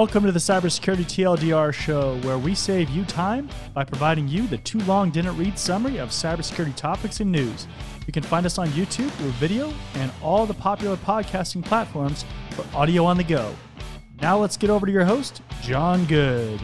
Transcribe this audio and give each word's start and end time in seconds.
Welcome 0.00 0.24
to 0.24 0.32
the 0.32 0.38
Cybersecurity 0.38 1.04
TLDR 1.04 1.74
show, 1.74 2.16
where 2.20 2.38
we 2.38 2.54
save 2.54 2.88
you 2.88 3.04
time 3.04 3.50
by 3.74 3.84
providing 3.84 4.28
you 4.28 4.46
the 4.46 4.56
too 4.56 4.78
long 4.84 5.10
didn't 5.10 5.36
read 5.36 5.58
summary 5.58 5.98
of 5.98 6.08
cybersecurity 6.08 6.74
topics 6.74 7.20
and 7.20 7.30
news. 7.30 7.66
You 8.06 8.12
can 8.14 8.22
find 8.22 8.46
us 8.46 8.56
on 8.56 8.68
YouTube 8.68 9.10
through 9.10 9.32
video 9.32 9.70
and 9.96 10.10
all 10.22 10.46
the 10.46 10.54
popular 10.54 10.96
podcasting 10.96 11.62
platforms 11.62 12.24
for 12.52 12.64
audio 12.74 13.04
on 13.04 13.18
the 13.18 13.24
go. 13.24 13.54
Now 14.22 14.38
let's 14.38 14.56
get 14.56 14.70
over 14.70 14.86
to 14.86 14.92
your 14.92 15.04
host, 15.04 15.42
Jon 15.60 16.06
Good. 16.06 16.62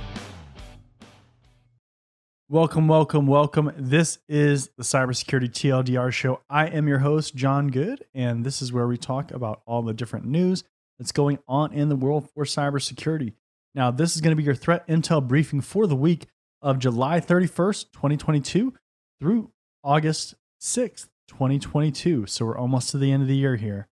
Welcome, 2.49 2.89
welcome, 2.89 3.27
welcome. 3.27 3.71
This 3.77 4.19
is 4.31 4.71
the 4.79 4.83
Cybersecurity 4.83 5.51
TLDR 5.51 6.11
show. 6.11 6.41
I 6.49 6.69
am 6.69 6.89
your 6.89 7.01
host, 7.01 7.37
Jon 7.37 7.69
Good, 7.69 8.07
and 8.15 8.47
this 8.47 8.63
is 8.63 8.73
where 8.73 8.87
we 8.87 8.97
talk 8.97 9.31
about 9.31 9.61
all 9.67 9.83
the 9.83 9.93
different 9.93 10.25
news 10.25 10.65
that's 10.99 11.13
going 11.13 11.39
on 11.47 11.73
in 11.73 11.89
the 11.89 11.97
world 11.97 12.31
for 12.31 12.45
cybersecurity. 12.45 13.35
Now, 13.75 13.91
this 13.91 14.15
is 14.15 14.23
going 14.23 14.33
to 14.33 14.37
be 14.37 14.43
your 14.43 14.55
threat 14.55 14.87
intel 14.89 15.27
briefing 15.27 15.61
for 15.61 15.87
the 15.87 15.97
week 15.97 16.27
of 16.63 16.79
July 16.79 17.21
31st, 17.21 17.93
2022 17.93 18.73
through 19.21 19.51
August 19.85 20.35
6th, 20.61 21.09
2022. 21.29 22.27
So 22.27 22.47
we're 22.47 22.59
almost 22.59 22.91
to 22.91 22.99
the 22.99 23.13
end 23.13 23.23
of 23.23 23.29
the 23.29 23.37
year 23.37 23.57
here. 23.57 23.89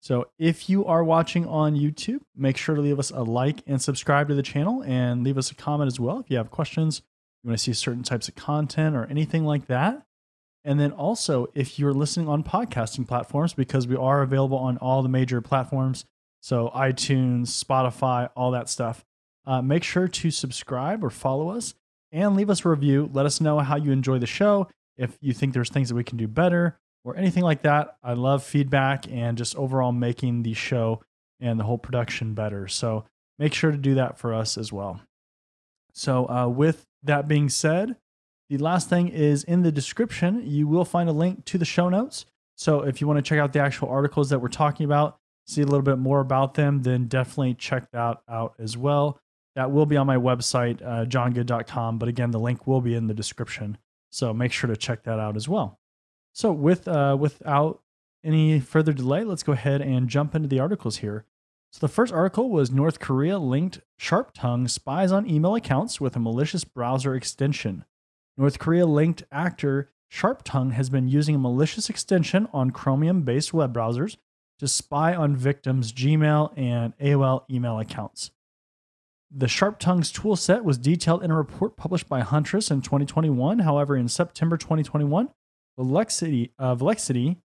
So 0.00 0.26
if 0.36 0.68
you 0.68 0.84
are 0.84 1.04
watching 1.04 1.46
on 1.46 1.76
YouTube, 1.76 2.22
make 2.34 2.56
sure 2.56 2.74
to 2.74 2.80
leave 2.80 2.98
us 2.98 3.12
a 3.12 3.22
like 3.22 3.62
and 3.68 3.80
subscribe 3.80 4.28
to 4.28 4.34
the 4.34 4.42
channel 4.42 4.82
and 4.82 5.22
leave 5.22 5.38
us 5.38 5.52
a 5.52 5.54
comment 5.54 5.86
as 5.86 6.00
well 6.00 6.18
if 6.18 6.28
you 6.28 6.36
have 6.38 6.50
questions, 6.50 7.02
you 7.42 7.48
want 7.48 7.58
to 7.58 7.62
see 7.62 7.72
certain 7.72 8.02
types 8.02 8.26
of 8.26 8.34
content 8.34 8.96
or 8.96 9.06
anything 9.06 9.44
like 9.44 9.66
that. 9.66 10.04
And 10.64 10.78
then 10.78 10.92
also, 10.92 11.46
if 11.54 11.78
you're 11.78 11.92
listening 11.92 12.28
on 12.28 12.42
podcasting 12.44 13.06
platforms, 13.06 13.54
because 13.54 13.86
we 13.86 13.96
are 13.96 14.22
available 14.22 14.58
on 14.58 14.76
all 14.78 15.02
the 15.02 15.08
major 15.08 15.40
platforms, 15.40 16.04
so 16.42 16.70
iTunes, 16.74 17.46
Spotify, 17.46 18.28
all 18.36 18.50
that 18.50 18.68
stuff. 18.68 19.04
Uh, 19.46 19.62
make 19.62 19.84
sure 19.84 20.08
to 20.08 20.30
subscribe 20.30 21.04
or 21.04 21.10
follow 21.10 21.50
us 21.50 21.74
and 22.10 22.36
leave 22.36 22.50
us 22.50 22.64
a 22.64 22.68
review. 22.68 23.08
Let 23.12 23.26
us 23.26 23.40
know 23.40 23.60
how 23.60 23.76
you 23.76 23.92
enjoy 23.92 24.18
the 24.18 24.26
show. 24.26 24.68
If 24.96 25.16
you 25.20 25.32
think 25.32 25.54
there's 25.54 25.70
things 25.70 25.88
that 25.88 25.94
we 25.94 26.04
can 26.04 26.18
do 26.18 26.28
better 26.28 26.78
or 27.04 27.16
anything 27.16 27.44
like 27.44 27.62
that, 27.62 27.96
I 28.02 28.14
love 28.14 28.42
feedback 28.42 29.10
and 29.10 29.38
just 29.38 29.56
overall 29.56 29.92
making 29.92 30.42
the 30.42 30.52
show 30.52 31.00
and 31.40 31.58
the 31.58 31.64
whole 31.64 31.78
production 31.78 32.34
better. 32.34 32.68
So 32.68 33.04
make 33.38 33.54
sure 33.54 33.70
to 33.70 33.78
do 33.78 33.94
that 33.94 34.18
for 34.18 34.34
us 34.34 34.58
as 34.58 34.72
well. 34.72 35.00
So, 35.92 36.28
uh, 36.28 36.48
with 36.48 36.86
that 37.02 37.28
being 37.28 37.48
said, 37.48 37.96
the 38.48 38.58
last 38.58 38.88
thing 38.88 39.08
is 39.08 39.44
in 39.44 39.62
the 39.62 39.72
description, 39.72 40.42
you 40.44 40.66
will 40.66 40.84
find 40.84 41.08
a 41.08 41.12
link 41.12 41.44
to 41.46 41.58
the 41.58 41.64
show 41.64 41.88
notes. 41.88 42.24
So, 42.56 42.80
if 42.80 43.00
you 43.00 43.06
want 43.06 43.18
to 43.18 43.22
check 43.22 43.38
out 43.38 43.52
the 43.52 43.60
actual 43.60 43.88
articles 43.88 44.30
that 44.30 44.38
we're 44.38 44.48
talking 44.48 44.84
about, 44.84 45.18
see 45.46 45.62
a 45.62 45.66
little 45.66 45.82
bit 45.82 45.98
more 45.98 46.20
about 46.20 46.54
them, 46.54 46.82
then 46.82 47.06
definitely 47.06 47.54
check 47.54 47.90
that 47.92 48.18
out 48.28 48.54
as 48.58 48.76
well. 48.76 49.20
That 49.54 49.70
will 49.70 49.86
be 49.86 49.96
on 49.96 50.06
my 50.06 50.16
website, 50.16 50.80
uh, 50.82 51.04
jongood.com. 51.04 51.98
But 51.98 52.08
again, 52.08 52.30
the 52.30 52.40
link 52.40 52.66
will 52.66 52.80
be 52.80 52.94
in 52.94 53.06
the 53.06 53.14
description. 53.14 53.76
So 54.10 54.32
make 54.32 54.52
sure 54.52 54.68
to 54.68 54.76
check 54.76 55.04
that 55.04 55.18
out 55.18 55.36
as 55.36 55.48
well. 55.48 55.78
So 56.32 56.52
with 56.52 56.88
uh, 56.88 57.16
without 57.18 57.82
any 58.24 58.60
further 58.60 58.92
delay, 58.92 59.24
let's 59.24 59.42
go 59.42 59.52
ahead 59.52 59.80
and 59.80 60.08
jump 60.08 60.34
into 60.34 60.48
the 60.48 60.60
articles 60.60 60.98
here. 60.98 61.26
So 61.72 61.80
the 61.80 61.92
first 61.92 62.12
article 62.12 62.50
was 62.50 62.70
North 62.70 63.00
Korea 63.00 63.38
linked 63.38 63.80
Sharp 63.98 64.32
Tongue 64.34 64.68
spies 64.68 65.10
on 65.12 65.28
email 65.28 65.54
accounts 65.54 66.00
with 66.00 66.16
a 66.16 66.20
malicious 66.20 66.64
browser 66.64 67.14
extension. 67.14 67.84
North 68.36 68.58
Korea 68.58 68.86
linked 68.86 69.24
actor 69.30 69.90
Sharp 70.08 70.42
Tongue 70.44 70.72
has 70.72 70.90
been 70.90 71.08
using 71.08 71.34
a 71.34 71.38
malicious 71.38 71.88
extension 71.88 72.46
on 72.52 72.70
Chromium 72.70 73.22
based 73.22 73.54
web 73.54 73.74
browsers 73.74 74.18
to 74.62 74.68
spy 74.68 75.12
on 75.12 75.34
victims' 75.34 75.92
Gmail 75.92 76.52
and 76.56 76.96
AOL 76.98 77.42
email 77.50 77.80
accounts. 77.80 78.30
The 79.28 79.48
Sharp 79.48 79.80
Tongues 79.80 80.12
toolset 80.12 80.62
was 80.62 80.78
detailed 80.78 81.24
in 81.24 81.32
a 81.32 81.36
report 81.36 81.76
published 81.76 82.08
by 82.08 82.20
Huntress 82.20 82.70
in 82.70 82.80
2021. 82.80 83.58
However, 83.58 83.96
in 83.96 84.06
September 84.06 84.56
2021, 84.56 85.30
Volexity, 85.76 86.52
uh, 86.60 86.76
Volexity, 86.76 87.38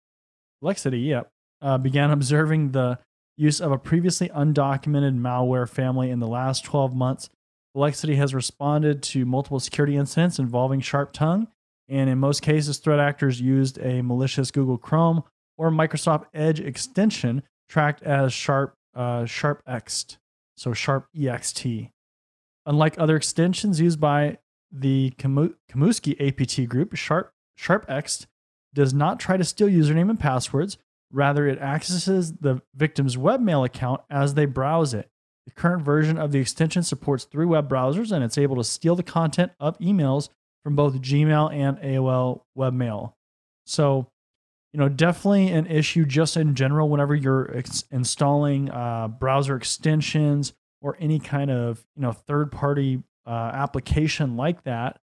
Volexity, 0.61 0.99
yeah, 0.99 1.23
uh, 1.59 1.79
began 1.79 2.11
observing 2.11 2.73
the 2.73 2.99
use 3.35 3.59
of 3.59 3.71
a 3.71 3.79
previously 3.79 4.29
undocumented 4.29 5.19
malware 5.19 5.67
family 5.67 6.11
in 6.11 6.19
the 6.19 6.27
last 6.27 6.65
12 6.65 6.95
months. 6.95 7.29
Volexity 7.73 8.17
has 8.17 8.35
responded 8.35 9.01
to 9.01 9.25
multiple 9.25 9.59
security 9.59 9.97
incidents 9.97 10.37
involving 10.37 10.81
Sharp 10.81 11.13
Tongue, 11.13 11.47
and 11.89 12.11
in 12.11 12.19
most 12.19 12.43
cases, 12.43 12.77
threat 12.77 12.99
actors 12.99 13.41
used 13.41 13.79
a 13.79 14.03
malicious 14.03 14.51
Google 14.51 14.77
Chrome 14.77 15.23
or 15.57 15.71
Microsoft 15.71 16.25
Edge 16.33 16.59
extension 16.59 17.43
tracked 17.67 18.03
as 18.03 18.33
Sharp 18.33 18.75
uh, 18.95 19.25
Sharp 19.25 19.63
Ext, 19.67 20.17
so 20.55 20.73
Sharp 20.73 21.07
EXT. 21.15 21.91
Unlike 22.65 22.99
other 22.99 23.15
extensions 23.15 23.79
used 23.79 23.99
by 23.99 24.39
the 24.71 25.13
Kimsuky 25.17 26.15
APT 26.19 26.67
group, 26.69 26.95
Sharp 26.95 27.31
Sharp 27.55 27.87
Ext 27.87 28.25
does 28.73 28.93
not 28.93 29.19
try 29.19 29.37
to 29.37 29.43
steal 29.43 29.67
username 29.67 30.09
and 30.09 30.19
passwords. 30.19 30.77
Rather, 31.11 31.47
it 31.47 31.59
accesses 31.59 32.33
the 32.33 32.61
victim's 32.75 33.15
webmail 33.15 33.65
account 33.65 34.01
as 34.09 34.33
they 34.33 34.45
browse 34.45 34.93
it. 34.93 35.09
The 35.45 35.53
current 35.53 35.83
version 35.83 36.17
of 36.17 36.33
the 36.33 36.39
extension 36.39 36.83
supports 36.83 37.23
three 37.23 37.45
web 37.45 37.69
browsers 37.69 38.11
and 38.11 38.23
it's 38.23 38.37
able 38.37 38.57
to 38.57 38.63
steal 38.65 38.95
the 38.95 39.03
content 39.03 39.53
of 39.59 39.79
emails 39.79 40.29
from 40.63 40.75
both 40.75 41.01
Gmail 41.01 41.53
and 41.53 41.77
AOL 41.77 42.41
webmail. 42.57 43.13
So, 43.65 44.07
you 44.77 44.83
know, 44.83 44.89
definitely 44.89 45.47
an 45.47 45.65
issue 45.65 46.05
just 46.05 46.37
in 46.37 46.53
general 46.53 46.87
whenever 46.87 47.15
you're 47.15 47.49
ex- 47.57 47.85
installing 47.89 48.69
uh, 48.69 49.07
browser 49.07 49.55
extensions 49.55 50.53
or 50.83 50.95
any 50.99 51.17
kind 51.17 51.49
of, 51.49 51.83
you 51.95 52.03
know, 52.03 52.11
third 52.11 52.51
party 52.51 53.01
uh, 53.25 53.49
application 53.55 54.37
like 54.37 54.63
that. 54.65 54.99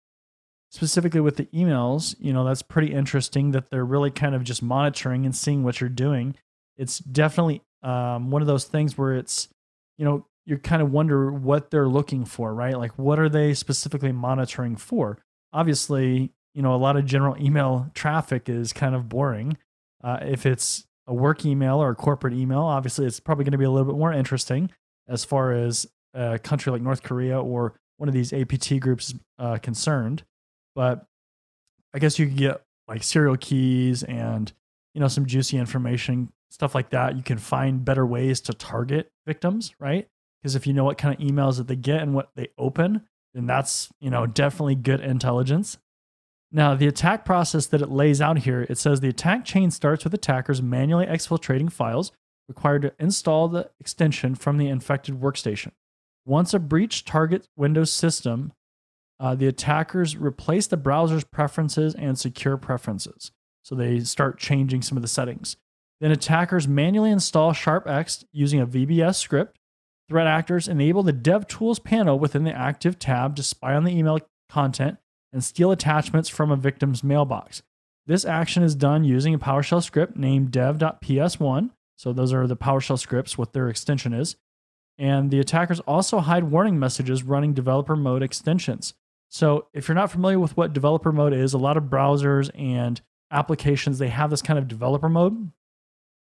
Specifically 0.70 1.22
with 1.22 1.38
the 1.38 1.46
emails, 1.54 2.14
you 2.18 2.34
know, 2.34 2.44
that's 2.44 2.60
pretty 2.60 2.92
interesting 2.92 3.52
that 3.52 3.70
they're 3.70 3.86
really 3.86 4.10
kind 4.10 4.34
of 4.34 4.44
just 4.44 4.62
monitoring 4.62 5.24
and 5.24 5.34
seeing 5.34 5.62
what 5.62 5.80
you're 5.80 5.88
doing. 5.88 6.34
It's 6.76 6.98
definitely 6.98 7.62
um, 7.82 8.30
one 8.30 8.42
of 8.42 8.48
those 8.48 8.64
things 8.64 8.98
where 8.98 9.14
it's, 9.14 9.48
you 9.96 10.04
know, 10.04 10.26
you 10.44 10.58
kind 10.58 10.82
of 10.82 10.92
wonder 10.92 11.32
what 11.32 11.70
they're 11.70 11.88
looking 11.88 12.26
for, 12.26 12.54
right? 12.54 12.76
Like, 12.76 12.98
what 12.98 13.18
are 13.18 13.30
they 13.30 13.54
specifically 13.54 14.12
monitoring 14.12 14.76
for? 14.76 15.16
Obviously, 15.50 16.34
you 16.54 16.62
know, 16.62 16.74
a 16.74 16.76
lot 16.76 16.96
of 16.96 17.04
general 17.06 17.36
email 17.42 17.90
traffic 17.94 18.48
is 18.48 18.72
kind 18.72 18.94
of 18.94 19.08
boring. 19.08 19.56
Uh, 20.02 20.18
if 20.22 20.46
it's 20.46 20.86
a 21.06 21.14
work 21.14 21.44
email 21.44 21.82
or 21.82 21.90
a 21.90 21.94
corporate 21.94 22.34
email, 22.34 22.60
obviously 22.60 23.06
it's 23.06 23.20
probably 23.20 23.44
going 23.44 23.52
to 23.52 23.58
be 23.58 23.64
a 23.64 23.70
little 23.70 23.86
bit 23.86 23.98
more 23.98 24.12
interesting 24.12 24.70
as 25.08 25.24
far 25.24 25.52
as 25.52 25.86
a 26.14 26.38
country 26.38 26.72
like 26.72 26.82
North 26.82 27.02
Korea 27.02 27.40
or 27.40 27.74
one 27.96 28.08
of 28.08 28.14
these 28.14 28.32
APT 28.32 28.80
groups 28.80 29.14
uh, 29.38 29.58
concerned. 29.58 30.24
But 30.74 31.06
I 31.94 31.98
guess 31.98 32.18
you 32.18 32.26
could 32.26 32.36
get 32.36 32.62
like 32.88 33.02
serial 33.02 33.36
keys 33.36 34.02
and 34.02 34.52
you 34.94 35.00
know 35.00 35.08
some 35.08 35.26
juicy 35.26 35.58
information, 35.58 36.32
stuff 36.50 36.74
like 36.74 36.90
that. 36.90 37.16
You 37.16 37.22
can 37.22 37.38
find 37.38 37.84
better 37.84 38.06
ways 38.06 38.40
to 38.42 38.52
target 38.52 39.10
victims, 39.26 39.74
right? 39.78 40.08
Because 40.42 40.54
if 40.54 40.66
you 40.66 40.72
know 40.72 40.84
what 40.84 40.98
kind 40.98 41.14
of 41.14 41.20
emails 41.20 41.58
that 41.58 41.68
they 41.68 41.76
get 41.76 42.02
and 42.02 42.14
what 42.14 42.30
they 42.34 42.48
open, 42.58 43.02
then 43.34 43.46
that's 43.46 43.88
you 44.00 44.10
know 44.10 44.26
definitely 44.26 44.74
good 44.74 45.00
intelligence. 45.00 45.78
Now, 46.54 46.74
the 46.74 46.86
attack 46.86 47.24
process 47.24 47.66
that 47.66 47.80
it 47.80 47.90
lays 47.90 48.20
out 48.20 48.40
here, 48.40 48.66
it 48.68 48.76
says 48.76 49.00
the 49.00 49.08
attack 49.08 49.44
chain 49.46 49.70
starts 49.70 50.04
with 50.04 50.12
attackers 50.12 50.60
manually 50.60 51.06
exfiltrating 51.06 51.72
files 51.72 52.12
required 52.46 52.82
to 52.82 52.92
install 52.98 53.48
the 53.48 53.70
extension 53.80 54.34
from 54.34 54.58
the 54.58 54.68
infected 54.68 55.18
workstation. 55.18 55.72
Once 56.26 56.52
a 56.52 56.58
breach 56.58 57.06
targets 57.06 57.48
Windows 57.56 57.90
system, 57.90 58.52
uh, 59.18 59.34
the 59.34 59.46
attackers 59.46 60.16
replace 60.16 60.66
the 60.66 60.76
browser's 60.76 61.24
preferences 61.24 61.94
and 61.94 62.18
secure 62.18 62.58
preferences. 62.58 63.32
So 63.62 63.74
they 63.74 64.00
start 64.00 64.38
changing 64.38 64.82
some 64.82 64.98
of 64.98 65.02
the 65.02 65.08
settings. 65.08 65.56
Then 66.00 66.10
attackers 66.10 66.68
manually 66.68 67.10
install 67.10 67.52
SharpExt 67.52 68.24
using 68.32 68.60
a 68.60 68.66
VBS 68.66 69.14
script. 69.14 69.56
Threat 70.08 70.26
actors 70.26 70.68
enable 70.68 71.02
the 71.02 71.12
DevTools 71.12 71.82
panel 71.82 72.18
within 72.18 72.44
the 72.44 72.52
active 72.52 72.98
tab 72.98 73.36
to 73.36 73.42
spy 73.42 73.74
on 73.74 73.84
the 73.84 73.96
email 73.96 74.18
content 74.50 74.98
and 75.32 75.42
steal 75.42 75.70
attachments 75.70 76.28
from 76.28 76.50
a 76.50 76.56
victim's 76.56 77.02
mailbox. 77.02 77.62
This 78.06 78.24
action 78.24 78.62
is 78.62 78.74
done 78.74 79.04
using 79.04 79.34
a 79.34 79.38
PowerShell 79.38 79.82
script 79.82 80.16
named 80.16 80.50
dev.ps1. 80.50 81.70
So 81.96 82.12
those 82.12 82.32
are 82.32 82.46
the 82.46 82.56
PowerShell 82.56 82.98
scripts, 82.98 83.38
what 83.38 83.52
their 83.52 83.68
extension 83.68 84.12
is. 84.12 84.36
And 84.98 85.30
the 85.30 85.40
attackers 85.40 85.80
also 85.80 86.18
hide 86.18 86.44
warning 86.44 86.78
messages 86.78 87.22
running 87.22 87.54
developer 87.54 87.96
mode 87.96 88.22
extensions. 88.22 88.94
So 89.28 89.68
if 89.72 89.88
you're 89.88 89.94
not 89.94 90.10
familiar 90.10 90.38
with 90.38 90.56
what 90.56 90.72
developer 90.72 91.12
mode 91.12 91.32
is, 91.32 91.54
a 91.54 91.58
lot 91.58 91.76
of 91.76 91.84
browsers 91.84 92.50
and 92.54 93.00
applications 93.30 93.98
they 93.98 94.08
have 94.08 94.30
this 94.30 94.42
kind 94.42 94.58
of 94.58 94.68
developer 94.68 95.08
mode. 95.08 95.52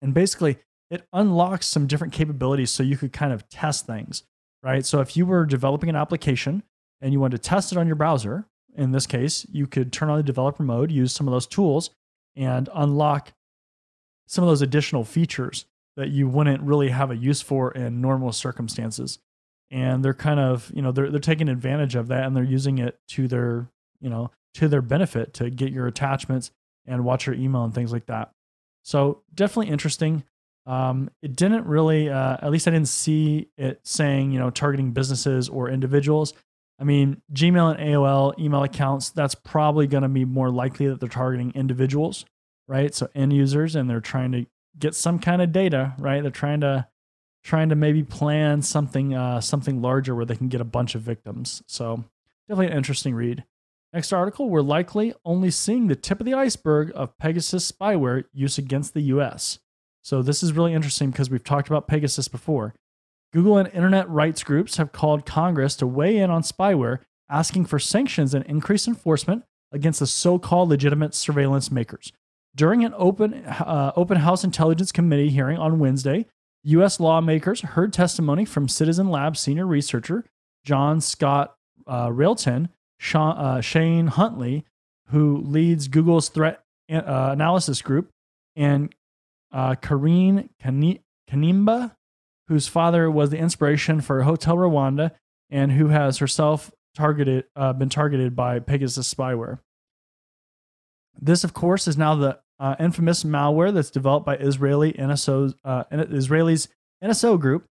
And 0.01 0.13
basically, 0.13 0.57
it 0.89 1.05
unlocks 1.11 1.65
some 1.65 1.87
different 1.87 2.13
capabilities 2.13 2.71
so 2.71 2.83
you 2.83 2.97
could 2.97 3.11
kind 3.11 3.33
of 3.33 3.49
test 3.49 3.85
things, 3.85 4.23
right? 4.61 4.85
So 4.85 5.01
if 5.01 5.17
you 5.17 5.25
were 5.25 5.45
developing 5.45 5.89
an 5.89 5.95
application 5.95 6.63
and 7.01 7.11
you 7.11 7.19
wanted 7.19 7.41
to 7.41 7.49
test 7.49 7.71
it 7.71 7.77
on 7.77 7.87
your 7.87 7.95
browser, 7.95 8.45
in 8.75 8.91
this 8.91 9.07
case, 9.07 9.45
you 9.51 9.67
could 9.67 9.91
turn 9.93 10.09
on 10.09 10.17
the 10.17 10.23
developer 10.23 10.63
mode, 10.63 10.91
use 10.91 11.13
some 11.13 11.27
of 11.27 11.31
those 11.31 11.47
tools, 11.47 11.91
and 12.35 12.69
unlock 12.73 13.33
some 14.27 14.43
of 14.43 14.49
those 14.49 14.61
additional 14.61 15.03
features 15.03 15.65
that 15.95 16.09
you 16.09 16.27
wouldn't 16.27 16.61
really 16.63 16.89
have 16.89 17.11
a 17.11 17.15
use 17.15 17.41
for 17.41 17.71
in 17.71 18.01
normal 18.01 18.31
circumstances. 18.31 19.19
and 19.71 20.03
they're 20.05 20.13
kind 20.13 20.39
of 20.39 20.71
you 20.73 20.81
know 20.81 20.91
they're 20.91 21.09
they're 21.09 21.19
taking 21.19 21.49
advantage 21.49 21.95
of 21.95 22.07
that 22.07 22.25
and 22.25 22.35
they're 22.35 22.43
using 22.43 22.77
it 22.77 22.99
to 23.07 23.27
their 23.27 23.67
you 23.99 24.09
know 24.09 24.29
to 24.53 24.67
their 24.67 24.81
benefit 24.81 25.33
to 25.33 25.49
get 25.49 25.71
your 25.71 25.87
attachments 25.87 26.51
and 26.85 27.03
watch 27.03 27.25
your 27.25 27.35
email 27.35 27.63
and 27.63 27.73
things 27.73 27.91
like 27.91 28.05
that. 28.05 28.31
So 28.83 29.21
definitely 29.33 29.71
interesting. 29.71 30.23
Um, 30.65 31.09
it 31.21 31.35
didn't 31.35 31.65
really, 31.65 32.09
uh, 32.09 32.37
at 32.41 32.51
least 32.51 32.67
I 32.67 32.71
didn't 32.71 32.87
see 32.87 33.49
it 33.57 33.81
saying 33.83 34.31
you 34.31 34.39
know 34.39 34.49
targeting 34.49 34.91
businesses 34.91 35.49
or 35.49 35.69
individuals. 35.69 36.33
I 36.79 36.83
mean, 36.83 37.21
Gmail 37.31 37.77
and 37.77 37.79
AOL 37.79 38.37
email 38.39 38.63
accounts, 38.63 39.09
that's 39.11 39.35
probably 39.35 39.87
going 39.87 40.03
to 40.03 40.09
be 40.09 40.25
more 40.25 40.49
likely 40.49 40.87
that 40.87 40.99
they're 40.99 41.09
targeting 41.09 41.51
individuals, 41.55 42.25
right? 42.67 42.93
So 42.93 43.07
end 43.13 43.33
users, 43.33 43.75
and 43.75 43.89
they're 43.89 44.01
trying 44.01 44.31
to 44.31 44.45
get 44.77 44.95
some 44.95 45.19
kind 45.19 45.41
of 45.41 45.51
data, 45.51 45.93
right? 45.99 46.21
They're 46.21 46.31
trying 46.31 46.61
to 46.61 46.87
trying 47.43 47.69
to 47.69 47.75
maybe 47.75 48.03
plan 48.03 48.61
something 48.61 49.13
uh, 49.13 49.41
something 49.41 49.81
larger 49.81 50.15
where 50.15 50.25
they 50.25 50.35
can 50.35 50.47
get 50.47 50.61
a 50.61 50.65
bunch 50.65 50.95
of 50.95 51.01
victims. 51.01 51.61
So 51.67 52.03
definitely 52.47 52.71
an 52.71 52.77
interesting 52.77 53.13
read. 53.15 53.43
Next 53.93 54.11
article, 54.11 54.49
we're 54.49 54.61
likely 54.61 55.13
only 55.23 55.51
seeing 55.51 55.87
the 55.87 55.95
tip 55.95 56.19
of 56.19 56.25
the 56.25 56.33
iceberg 56.33 56.91
of 56.95 57.15
Pegasus 57.19 57.71
spyware 57.71 58.23
use 58.33 58.57
against 58.57 58.95
the 58.95 59.01
US. 59.01 59.59
So 60.01 60.21
this 60.21 60.41
is 60.41 60.53
really 60.53 60.73
interesting 60.73 61.11
because 61.11 61.29
we've 61.29 61.43
talked 61.43 61.67
about 61.67 61.87
Pegasus 61.87 62.27
before. 62.27 62.73
Google 63.33 63.57
and 63.57 63.69
internet 63.73 64.07
rights 64.09 64.43
groups 64.43 64.77
have 64.77 64.91
called 64.91 65.25
Congress 65.25 65.75
to 65.77 65.87
weigh 65.87 66.17
in 66.17 66.29
on 66.29 66.43
spyware, 66.43 66.99
asking 67.29 67.65
for 67.65 67.79
sanctions 67.79 68.33
and 68.33 68.45
increased 68.45 68.87
enforcement 68.87 69.43
against 69.71 69.99
the 69.99 70.07
so-called 70.07 70.69
legitimate 70.69 71.15
surveillance 71.15 71.71
makers. 71.71 72.13
During 72.55 72.85
an 72.85 72.93
open 72.95 73.43
uh, 73.45 73.91
open 73.95 74.17
House 74.17 74.43
Intelligence 74.43 74.91
Committee 74.91 75.29
hearing 75.29 75.57
on 75.57 75.79
Wednesday, 75.79 76.27
U.S. 76.65 76.99
lawmakers 76.99 77.61
heard 77.61 77.91
testimony 77.91 78.45
from 78.45 78.69
Citizen 78.69 79.09
Lab 79.09 79.35
senior 79.35 79.65
researcher 79.65 80.25
John 80.63 81.01
Scott 81.01 81.55
uh, 81.87 82.09
Railton, 82.11 82.69
Sean, 82.99 83.37
uh, 83.37 83.61
Shane 83.61 84.07
Huntley, 84.07 84.65
who 85.07 85.37
leads 85.37 85.87
Google's 85.87 86.29
threat 86.29 86.63
uh, 86.91 87.29
analysis 87.31 87.81
group, 87.81 88.11
and 88.55 88.93
uh, 89.51 89.75
Carine 89.75 90.49
Kanimba, 90.63 91.95
whose 92.47 92.67
father 92.67 93.09
was 93.09 93.29
the 93.29 93.37
inspiration 93.37 94.01
for 94.01 94.23
Hotel 94.23 94.55
Rwanda 94.55 95.11
and 95.49 95.71
who 95.71 95.87
has 95.87 96.17
herself 96.17 96.71
targeted 96.95 97.45
uh, 97.55 97.73
been 97.73 97.89
targeted 97.89 98.35
by 98.35 98.59
Pegasus 98.59 99.11
spyware. 99.11 99.59
This, 101.19 101.43
of 101.43 101.53
course, 101.53 101.87
is 101.87 101.97
now 101.97 102.15
the 102.15 102.39
uh, 102.59 102.75
infamous 102.79 103.23
malware 103.23 103.73
that's 103.73 103.91
developed 103.91 104.25
by 104.25 104.37
Israeli 104.37 104.93
NSO, 104.93 105.53
uh, 105.63 105.83
Israelis 105.91 106.67
NSO 107.03 107.39
group 107.39 107.65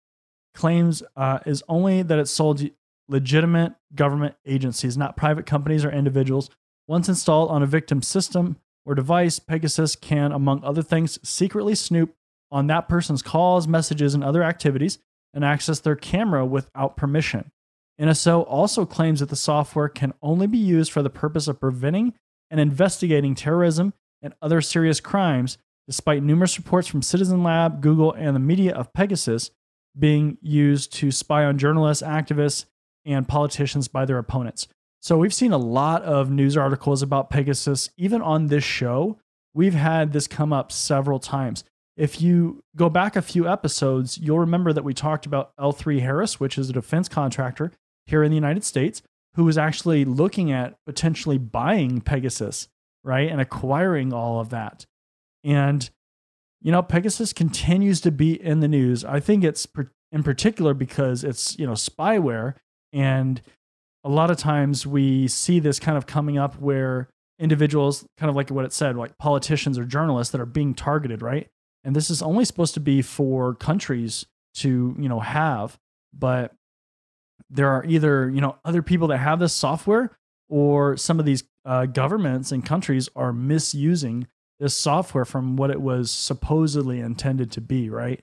claims 0.55 1.03
uh, 1.17 1.39
is 1.47 1.63
only 1.69 2.03
that 2.03 2.19
it's 2.19 2.31
sold 2.31 2.63
legitimate 3.09 3.75
government 3.95 4.35
agencies, 4.47 4.97
not 4.97 5.17
private 5.17 5.47
companies 5.47 5.85
or 5.85 5.91
individuals. 5.91 6.51
Once 6.87 7.09
installed 7.09 7.51
on 7.51 7.63
a 7.63 7.67
victim 7.67 8.03
system 8.03 8.57
or 8.85 8.95
device, 8.95 9.39
Pegasus 9.39 9.97
can, 9.97 10.33
among 10.33 10.63
other 10.65 10.83
things, 10.83 11.19
secretly 11.23 11.75
snoop 11.75 12.15
on 12.50 12.67
that 12.67 12.88
person's 12.88 13.23
calls, 13.23 13.69
messages, 13.69 14.14
and 14.14 14.25
other 14.25 14.43
activities 14.43 14.99
and 15.32 15.44
access 15.44 15.81
their 15.81 15.97
camera 15.97 16.44
without 16.44 16.97
permission. 16.97 17.50
NSO 18.00 18.44
also 18.49 18.87
claims 18.87 19.20
that 19.20 19.29
the 19.29 19.37
software 19.37 19.88
can 19.88 20.14
only 20.23 20.47
be 20.47 20.58
used 20.58 20.91
for 20.91 21.02
the 21.02 21.11
purpose 21.11 21.47
of 21.47 21.61
preventing 21.61 22.14
and 22.50 22.58
investigating 22.58 23.35
terrorism 23.35 23.93
and 24.23 24.35
other 24.41 24.61
serious 24.61 25.00
crimes, 25.00 25.58
despite 25.87 26.23
numerous 26.23 26.58
reports 26.58 26.88
from 26.88 27.02
Citizen 27.02 27.43
Lab, 27.43 27.81
Google, 27.81 28.12
and 28.12 28.35
the 28.35 28.41
media 28.41 28.75
of 28.75 28.93
Pegasus 28.93 29.50
being 29.99 30.38
used 30.41 30.93
to 30.94 31.11
spy 31.11 31.44
on 31.44 31.58
journalists, 31.58 32.02
activists, 32.02 32.64
and 33.05 33.29
politicians 33.29 33.88
by 33.88 34.05
their 34.05 34.19
opponents. 34.19 34.69
So 35.02 35.17
we've 35.17 35.35
seen 35.35 35.52
a 35.52 35.58
lot 35.58 36.02
of 36.02 36.31
news 36.31 36.56
articles 36.56 37.02
about 37.02 37.31
Pegasus, 37.31 37.91
even 37.97 38.20
on 38.23 38.47
this 38.47 38.64
show. 38.64 39.19
We've 39.55 39.75
had 39.75 40.12
this 40.12 40.26
come 40.26 40.52
up 40.52 40.70
several 40.70 41.19
times. 41.19 41.64
If 41.97 42.21
you 42.21 42.63
go 42.77 42.89
back 42.89 43.17
a 43.17 43.23
few 43.23 43.49
episodes, 43.49 44.19
you'll 44.19 44.39
remember 44.39 44.73
that 44.73 44.85
we 44.85 44.95
talked 44.95 45.27
about 45.27 45.55
L3 45.59 46.01
Harris, 46.01 46.41
which 46.41 46.57
is 46.57 46.71
a 46.71 46.73
defense 46.73 47.09
contractor 47.09 47.73
here 48.07 48.23
in 48.23 48.31
the 48.31 48.37
United 48.37 48.65
States, 48.65 49.03
who 49.35 49.45
was 49.45 49.59
actually 49.59 50.05
looking 50.05 50.51
at 50.51 50.77
potentially 50.87 51.39
buying 51.39 52.01
Pegasus 52.01 52.69
right? 53.05 53.31
And 53.31 53.41
acquiring 53.41 54.13
all 54.13 54.41
of 54.41 54.51
that. 54.51 54.87
And, 55.45 55.89
you 56.61 56.73
know, 56.73 56.83
Pegasus 56.83 57.33
continues 57.33 58.01
to 58.03 58.11
be 58.11 58.41
in 58.41 58.61
the 58.61 58.69
news. 58.69 59.05
I 59.05 59.21
think 59.21 59.45
it's 59.45 59.67
in 60.13 60.23
particular 60.23 60.75
because 60.75 61.25
it's, 61.25 61.59
you 61.59 61.67
know, 61.67 61.73
spyware. 61.73 62.55
And 62.93 63.41
a 64.05 64.09
lot 64.09 64.31
of 64.31 64.37
times 64.37 64.87
we 64.87 65.29
see 65.29 65.61
this 65.61 65.79
kind 65.79 65.97
of 65.97 66.07
coming 66.07 66.39
up 66.39 66.61
where 66.61 67.09
individuals, 67.39 68.05
kind 68.19 68.29
of 68.29 68.37
like 68.37 68.51
what 68.51 68.65
it 68.65 68.73
said, 68.73 68.97
like 68.97 69.17
politicians 69.19 69.79
or 69.79 69.85
journalists 69.85 70.33
that 70.33 70.41
are 70.41 70.47
being 70.47 70.75
targeted, 70.75 71.23
right? 71.23 71.49
And 71.85 71.97
this 71.97 72.11
is 72.11 72.23
only 72.23 72.44
supposed 72.44 72.75
to 72.75 72.81
be 72.81 73.03
for 73.03 73.55
countries 73.55 74.27
to, 74.55 74.94
you 74.99 75.09
know, 75.09 75.21
have. 75.21 75.79
But 76.12 76.55
there 77.49 77.69
are 77.69 77.85
either, 77.85 78.29
you 78.29 78.41
know, 78.41 78.56
other 78.65 78.82
people 78.82 79.09
that 79.09 79.19
have 79.19 79.38
this 79.38 79.53
software 79.53 80.17
or 80.49 80.97
some 80.97 81.19
of 81.19 81.27
these 81.27 81.44
uh, 81.65 81.87
governments 81.87 82.53
and 82.53 82.65
countries 82.65 83.09
are 83.15 83.32
misusing 83.32 84.27
this 84.59 84.79
software 84.79 85.25
from 85.25 85.56
what 85.56 85.71
it 85.71 85.81
was 85.81 86.11
supposedly 86.11 87.00
intended 87.00 87.50
to 87.53 87.61
be, 87.61 87.88
right? 87.88 88.23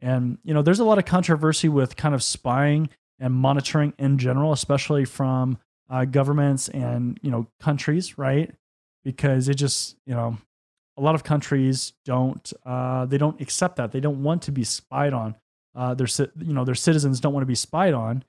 And, 0.00 0.38
you 0.44 0.54
know, 0.54 0.62
there's 0.62 0.80
a 0.80 0.84
lot 0.84 0.98
of 0.98 1.04
controversy 1.04 1.68
with 1.68 1.96
kind 1.96 2.14
of 2.14 2.22
spying 2.22 2.88
and 3.18 3.34
monitoring 3.34 3.94
in 3.98 4.18
general, 4.18 4.52
especially 4.52 5.04
from 5.04 5.58
uh, 5.90 6.04
governments 6.04 6.68
and, 6.68 7.18
you 7.22 7.30
know, 7.30 7.46
countries, 7.60 8.18
right? 8.18 8.52
Because 9.04 9.48
it 9.48 9.54
just, 9.54 9.96
you 10.06 10.14
know, 10.14 10.38
a 10.96 11.00
lot 11.00 11.14
of 11.14 11.24
countries 11.24 11.92
don't, 12.04 12.52
uh, 12.66 13.06
they 13.06 13.18
don't 13.18 13.40
accept 13.40 13.76
that. 13.76 13.92
They 13.92 14.00
don't 14.00 14.22
want 14.22 14.42
to 14.42 14.52
be 14.52 14.64
spied 14.64 15.12
on. 15.12 15.36
Uh, 15.74 15.94
their, 15.94 16.08
you 16.38 16.52
know, 16.52 16.64
their 16.64 16.74
citizens 16.74 17.20
don't 17.20 17.32
want 17.32 17.42
to 17.42 17.46
be 17.46 17.54
spied 17.54 17.94
on. 17.94 18.24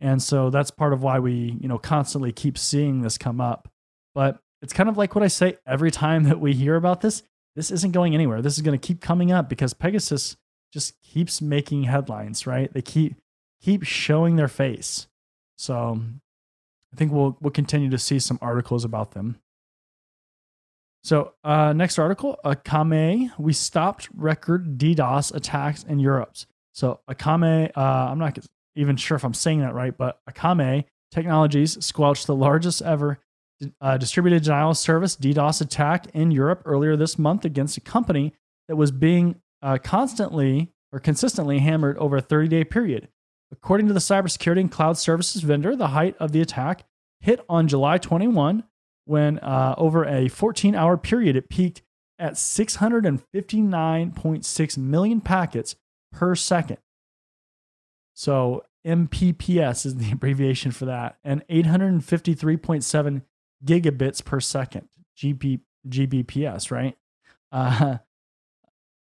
And 0.00 0.22
so 0.22 0.50
that's 0.50 0.70
part 0.70 0.92
of 0.92 1.02
why 1.02 1.18
we, 1.18 1.56
you 1.60 1.68
know, 1.68 1.78
constantly 1.78 2.32
keep 2.32 2.58
seeing 2.58 3.02
this 3.02 3.18
come 3.18 3.40
up. 3.40 3.68
But 4.14 4.38
it's 4.62 4.72
kind 4.72 4.88
of 4.88 4.96
like 4.96 5.14
what 5.14 5.24
I 5.24 5.28
say 5.28 5.58
every 5.66 5.90
time 5.90 6.24
that 6.24 6.40
we 6.40 6.54
hear 6.54 6.76
about 6.76 7.00
this. 7.00 7.22
This 7.54 7.70
isn't 7.70 7.92
going 7.92 8.14
anywhere. 8.14 8.42
This 8.42 8.56
is 8.56 8.62
going 8.62 8.78
to 8.78 8.86
keep 8.86 9.00
coming 9.00 9.32
up 9.32 9.48
because 9.48 9.72
Pegasus 9.72 10.36
just 10.72 11.00
keeps 11.02 11.40
making 11.40 11.84
headlines, 11.84 12.46
right? 12.46 12.72
They 12.72 12.82
keep 12.82 13.16
keep 13.62 13.82
showing 13.82 14.36
their 14.36 14.48
face. 14.48 15.06
So 15.56 16.00
I 16.92 16.96
think 16.96 17.12
we'll 17.12 17.38
we'll 17.40 17.50
continue 17.50 17.88
to 17.90 17.98
see 17.98 18.18
some 18.18 18.38
articles 18.42 18.84
about 18.84 19.12
them. 19.12 19.38
So 21.06 21.34
uh, 21.44 21.72
next 21.72 22.00
article, 22.00 22.36
Akamai, 22.44 23.30
we 23.38 23.52
stopped 23.52 24.08
record 24.12 24.76
DDoS 24.76 25.32
attacks 25.32 25.84
in 25.84 26.00
Europe. 26.00 26.34
So 26.72 26.98
Akamai, 27.08 27.70
uh, 27.76 27.80
I'm 27.80 28.18
not 28.18 28.36
even 28.74 28.96
sure 28.96 29.14
if 29.14 29.24
I'm 29.24 29.32
saying 29.32 29.60
that 29.60 29.72
right, 29.72 29.96
but 29.96 30.18
Akamai 30.28 30.84
Technologies 31.12 31.82
squelched 31.84 32.26
the 32.26 32.34
largest 32.34 32.82
ever 32.82 33.20
uh, 33.80 33.96
distributed 33.98 34.42
denial 34.42 34.72
of 34.72 34.78
service 34.78 35.14
DDoS 35.14 35.60
attack 35.60 36.06
in 36.12 36.32
Europe 36.32 36.62
earlier 36.64 36.96
this 36.96 37.20
month 37.20 37.44
against 37.44 37.76
a 37.76 37.80
company 37.80 38.32
that 38.66 38.74
was 38.74 38.90
being 38.90 39.36
uh, 39.62 39.78
constantly 39.80 40.72
or 40.92 40.98
consistently 40.98 41.60
hammered 41.60 41.96
over 41.98 42.16
a 42.16 42.20
30 42.20 42.48
day 42.48 42.64
period. 42.64 43.06
According 43.52 43.86
to 43.86 43.92
the 43.92 44.00
cybersecurity 44.00 44.58
and 44.58 44.72
cloud 44.72 44.98
services 44.98 45.42
vendor, 45.42 45.76
the 45.76 45.86
height 45.86 46.16
of 46.18 46.32
the 46.32 46.40
attack 46.40 46.84
hit 47.20 47.44
on 47.48 47.68
July 47.68 47.96
21 47.96 48.64
when, 49.06 49.38
uh, 49.38 49.74
over 49.78 50.04
a 50.04 50.28
14 50.28 50.74
hour 50.74 50.98
period, 50.98 51.36
it 51.36 51.48
peaked 51.48 51.80
at 52.18 52.34
659.6 52.34 54.78
million 54.78 55.20
packets 55.20 55.76
per 56.12 56.34
second. 56.34 56.78
So 58.14 58.64
MPPS 58.86 59.86
is 59.86 59.96
the 59.96 60.12
abbreviation 60.12 60.72
for 60.72 60.84
that, 60.86 61.18
and 61.24 61.46
853.7 61.48 63.22
gigabits 63.64 64.24
per 64.24 64.40
second, 64.40 64.88
GP, 65.16 65.60
GBPS, 65.88 66.70
right? 66.70 66.96
Uh, 67.50 67.98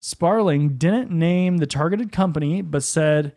Sparling 0.00 0.76
didn't 0.76 1.10
name 1.10 1.58
the 1.58 1.66
targeted 1.66 2.12
company, 2.12 2.62
but 2.62 2.84
said 2.84 3.36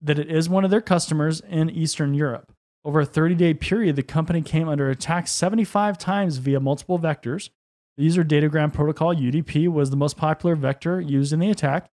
that 0.00 0.18
it 0.18 0.30
is 0.30 0.48
one 0.48 0.64
of 0.64 0.70
their 0.70 0.80
customers 0.80 1.40
in 1.40 1.68
Eastern 1.68 2.14
Europe. 2.14 2.54
Over 2.84 3.00
a 3.00 3.06
30 3.06 3.34
day 3.34 3.54
period, 3.54 3.96
the 3.96 4.02
company 4.02 4.42
came 4.42 4.68
under 4.68 4.88
attack 4.90 5.28
75 5.28 5.98
times 5.98 6.38
via 6.38 6.60
multiple 6.60 6.98
vectors. 6.98 7.50
The 7.96 8.04
user 8.04 8.24
datagram 8.24 8.72
protocol, 8.72 9.14
UDP, 9.14 9.68
was 9.68 9.90
the 9.90 9.96
most 9.96 10.16
popular 10.16 10.54
vector 10.54 11.00
used 11.00 11.32
in 11.32 11.40
the 11.40 11.50
attack 11.50 11.90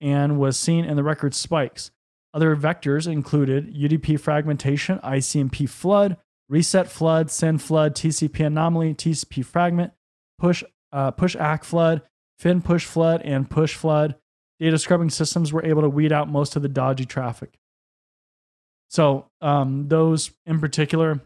and 0.00 0.38
was 0.38 0.58
seen 0.58 0.84
in 0.84 0.96
the 0.96 1.04
record 1.04 1.34
spikes. 1.34 1.90
Other 2.34 2.56
vectors 2.56 3.06
included 3.06 3.72
UDP 3.72 4.18
fragmentation, 4.18 4.98
ICMP 4.98 5.68
flood, 5.68 6.16
reset 6.48 6.88
flood, 6.88 7.30
SYN 7.30 7.58
flood, 7.58 7.94
TCP 7.94 8.44
anomaly, 8.44 8.94
TCP 8.94 9.44
fragment, 9.44 9.92
push 10.38 10.64
uh, 10.92 11.12
push 11.12 11.36
ACK 11.36 11.64
flood, 11.64 12.02
fin 12.38 12.60
push 12.60 12.84
flood, 12.84 13.22
and 13.22 13.48
push 13.48 13.74
flood. 13.74 14.16
Data 14.58 14.78
scrubbing 14.78 15.10
systems 15.10 15.52
were 15.52 15.64
able 15.64 15.82
to 15.82 15.88
weed 15.88 16.12
out 16.12 16.28
most 16.28 16.56
of 16.56 16.62
the 16.62 16.68
dodgy 16.68 17.04
traffic. 17.04 17.58
So 18.88 19.26
um, 19.40 19.88
those 19.88 20.30
in 20.46 20.60
particular, 20.60 21.20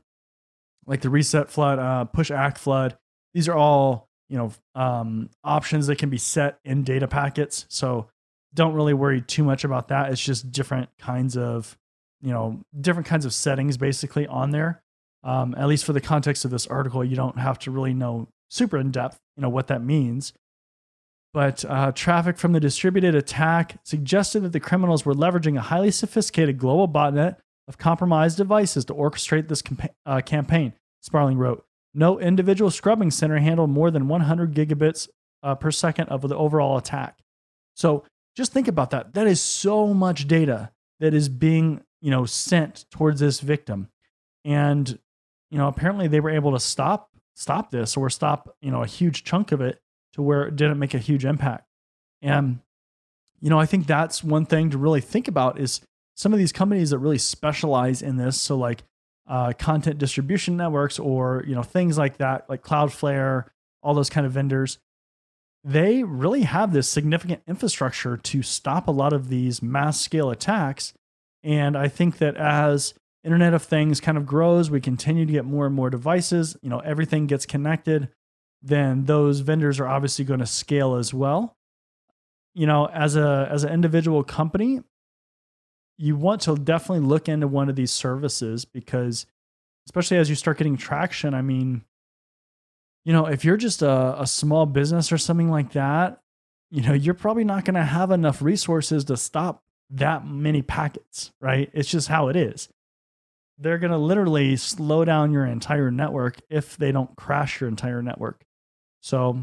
like 0.87 1.01
the 1.01 1.11
reset 1.11 1.51
flood, 1.51 1.79
uh, 1.79 2.05
push 2.07 2.31
ACK 2.31 2.59
flood, 2.59 2.97
these 3.35 3.49
are 3.49 3.57
all 3.57 4.09
you 4.29 4.39
know 4.39 4.53
um, 4.75 5.31
options 5.45 5.87
that 5.87 5.97
can 5.97 6.11
be 6.11 6.19
set 6.19 6.59
in 6.65 6.85
data 6.85 7.09
packets. 7.09 7.67
So 7.69 8.09
don't 8.55 8.75
really 8.75 8.95
worry 8.95 9.21
too 9.21 9.45
much 9.45 9.65
about 9.65 9.89
that. 9.89 10.11
It's 10.11 10.25
just 10.25 10.51
different 10.53 10.89
kinds 10.99 11.37
of 11.37 11.77
you 12.21 12.33
know 12.33 12.61
different 12.79 13.07
kinds 13.07 13.25
of 13.25 13.35
settings 13.35 13.77
basically 13.77 14.27
on 14.27 14.51
there. 14.51 14.83
Um, 15.25 15.55
at 15.59 15.67
least 15.67 15.85
for 15.85 15.93
the 15.93 16.01
context 16.01 16.45
of 16.45 16.51
this 16.51 16.67
article, 16.67 17.05
you 17.05 17.17
don't 17.17 17.39
have 17.39 17.59
to 17.61 17.71
really 17.71 17.93
know 17.93 18.29
super 18.49 18.79
in 18.79 18.91
depth, 18.91 19.19
you 19.37 19.43
know 19.43 19.49
what 19.49 19.67
that 19.67 19.83
means. 19.83 20.33
But 21.35 21.65
uh, 21.65 21.93
traffic 21.93 22.39
from 22.39 22.53
the 22.53 22.61
distributed 22.61 23.15
attack 23.15 23.79
suggested 23.85 24.41
that 24.41 24.53
the 24.53 24.61
criminals 24.61 25.05
were 25.05 25.15
leveraging 25.15 25.59
a 25.59 25.63
highly 25.63 25.91
sophisticated 25.91 26.59
global 26.59 26.89
botnet 26.89 27.37
of 27.69 27.79
compromised 27.79 28.39
devices 28.39 28.85
to 28.87 28.95
orchestrate 28.95 29.49
this 29.49 29.63
campa- 29.63 29.95
uh, 30.07 30.21
campaign. 30.23 30.73
Sparling 31.01 31.39
wrote, 31.39 31.65
"No 31.95 32.19
individual 32.19 32.71
scrubbing 32.71 33.11
center 33.11 33.39
handled 33.39 33.71
more 33.71 33.91
than 33.91 34.09
100 34.09 34.55
gigabits 34.55 35.09
uh, 35.43 35.55
per 35.55 35.71
second 35.71 36.09
of 36.09 36.23
the 36.23 36.37
overall 36.37 36.79
attack." 36.79 37.21
So 37.75 38.05
just 38.37 38.53
think 38.53 38.67
about 38.67 38.91
that. 38.91 39.15
That 39.15 39.27
is 39.27 39.41
so 39.41 39.93
much 39.93 40.27
data 40.27 40.73
that 40.99 41.15
is 41.15 41.29
being 41.29 41.83
you 42.01 42.11
know 42.11 42.25
sent 42.25 42.87
towards 42.91 43.21
this 43.21 43.41
victim, 43.41 43.89
and 44.45 44.99
you 45.51 45.59
know 45.59 45.69
apparently 45.69 46.09
they 46.09 46.21
were 46.21 46.31
able 46.31 46.53
to 46.53 46.61
stop 46.61 47.11
stop 47.37 47.71
this 47.71 47.97
or 47.97 48.11
stop 48.11 48.57
you 48.61 48.71
know 48.71 48.83
a 48.83 48.87
huge 48.87 49.25
chunk 49.25 49.53
of 49.53 49.61
it 49.61 49.81
to 50.15 50.23
where 50.23 50.47
it 50.47 50.57
didn't 50.57 50.79
make 50.79 50.95
a 50.95 50.99
huge 50.99 51.25
impact. 51.25 51.67
And 52.23 52.61
you 53.41 53.51
know 53.51 53.61
I 53.61 53.67
think 53.67 53.87
that's 53.87 54.25
one 54.25 54.47
thing 54.47 54.71
to 54.71 54.79
really 54.79 55.01
think 55.01 55.29
about 55.29 55.61
is 55.61 55.81
some 56.19 56.33
of 56.33 56.39
these 56.41 56.51
companies 56.51 56.91
that 56.91 56.99
really 56.99 57.17
specialize 57.17 58.03
in 58.03 58.17
this. 58.17 58.41
So 58.41 58.57
like 58.57 58.83
uh, 59.29 59.53
content 59.53 59.99
distribution 59.99 60.57
networks 60.57 60.99
or 60.99 61.45
you 61.47 61.55
know 61.55 61.63
things 61.63 61.97
like 61.97 62.17
that, 62.17 62.51
like 62.51 62.63
Cloudflare, 62.63 63.45
all 63.83 63.95
those 63.95 64.11
kind 64.11 64.27
of 64.27 64.33
vendors, 64.33 64.79
they 65.63 66.03
really 66.03 66.43
have 66.43 66.73
this 66.73 66.89
significant 66.89 67.43
infrastructure 67.47 68.17
to 68.17 68.43
stop 68.43 68.89
a 68.89 68.91
lot 68.91 69.13
of 69.13 69.29
these 69.29 69.63
mass 69.63 70.01
scale 70.01 70.31
attacks. 70.31 70.93
And 71.45 71.77
I 71.77 71.87
think 71.87 72.19
that 72.19 72.37
as 72.37 72.95
Internet 73.23 73.55
of 73.55 73.63
Things 73.63 74.01
kind 74.01 74.19
of 74.19 74.27
grows, 74.27 74.71
we 74.71 74.81
continue 74.81 75.25
to 75.25 75.33
get 75.33 75.45
more 75.45 75.67
and 75.67 75.75
more 75.75 75.89
devices. 75.89 76.57
You 76.63 76.69
know, 76.69 76.81
everything 76.81 77.29
gets 77.29 77.47
connected. 77.47 78.09
Then 78.61 79.05
those 79.05 79.39
vendors 79.39 79.79
are 79.79 79.87
obviously 79.87 80.25
going 80.25 80.41
to 80.41 80.47
scale 80.47 80.97
as 80.97 81.15
well. 81.15 81.55
You 82.55 82.67
know, 82.67 82.87
as 82.87 83.15
a 83.15 83.49
as 83.53 83.63
an 83.63 83.73
individual 83.73 84.25
company, 84.25 84.81
you 85.99 86.17
want 86.17 86.41
to 86.43 86.55
definitely 86.57 87.07
look 87.07 87.29
into 87.29 87.47
one 87.49 87.69
of 87.69 87.77
these 87.77 87.91
services 87.91 88.65
because 88.65 89.27
especially 89.87 90.17
as 90.17 90.31
you 90.31 90.37
start 90.37 90.59
getting 90.59 90.77
traction 90.77 91.35
i 91.35 91.43
mean 91.43 91.85
you 93.05 93.13
know 93.13 93.27
if 93.27 93.45
you're 93.45 93.57
just 93.57 93.83
a, 93.83 94.21
a 94.21 94.27
small 94.27 94.67
business 94.67 95.13
or 95.13 95.19
something 95.19 95.51
like 95.51 95.73
that 95.73 96.23
you 96.71 96.83
know 96.83 96.93
you're 96.93 97.15
probably 97.15 97.45
not 97.45 97.65
going 97.65 97.75
to 97.75 97.83
have 97.83 98.11
enough 98.11 98.43
resources 98.43 99.05
to 99.05 99.17
stop 99.17 99.63
that 99.91 100.27
many 100.27 100.63
packets 100.63 101.33
right? 101.41 101.71
It's 101.73 101.89
just 101.89 102.09
how 102.09 102.29
it 102.29 102.37
is. 102.37 102.69
They're 103.59 103.79
going 103.79 103.91
to 103.91 103.99
literally 103.99 104.57
slow 104.57 105.05
down 105.05 105.33
your 105.33 105.45
entire 105.47 105.91
network 105.91 106.41
if 106.49 106.77
they 106.77 106.93
don't 106.93 107.17
crash 107.17 107.61
your 107.61 107.69
entire 107.69 108.03
network. 108.03 108.45
So 109.01 109.43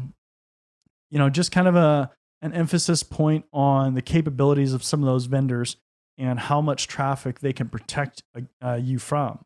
you 1.10 1.18
know 1.18 1.30
just 1.30 1.52
kind 1.52 1.68
of 1.68 1.76
a 1.76 2.10
an 2.42 2.52
emphasis 2.52 3.02
point 3.02 3.44
on 3.52 3.94
the 3.94 4.02
capabilities 4.02 4.72
of 4.72 4.84
some 4.84 5.02
of 5.02 5.06
those 5.06 5.24
vendors 5.26 5.76
and 6.18 6.38
how 6.38 6.60
much 6.60 6.86
traffic 6.86 7.40
they 7.40 7.52
can 7.52 7.68
protect 7.68 8.22
uh, 8.34 8.40
uh, 8.64 8.74
you 8.74 8.98
from, 8.98 9.44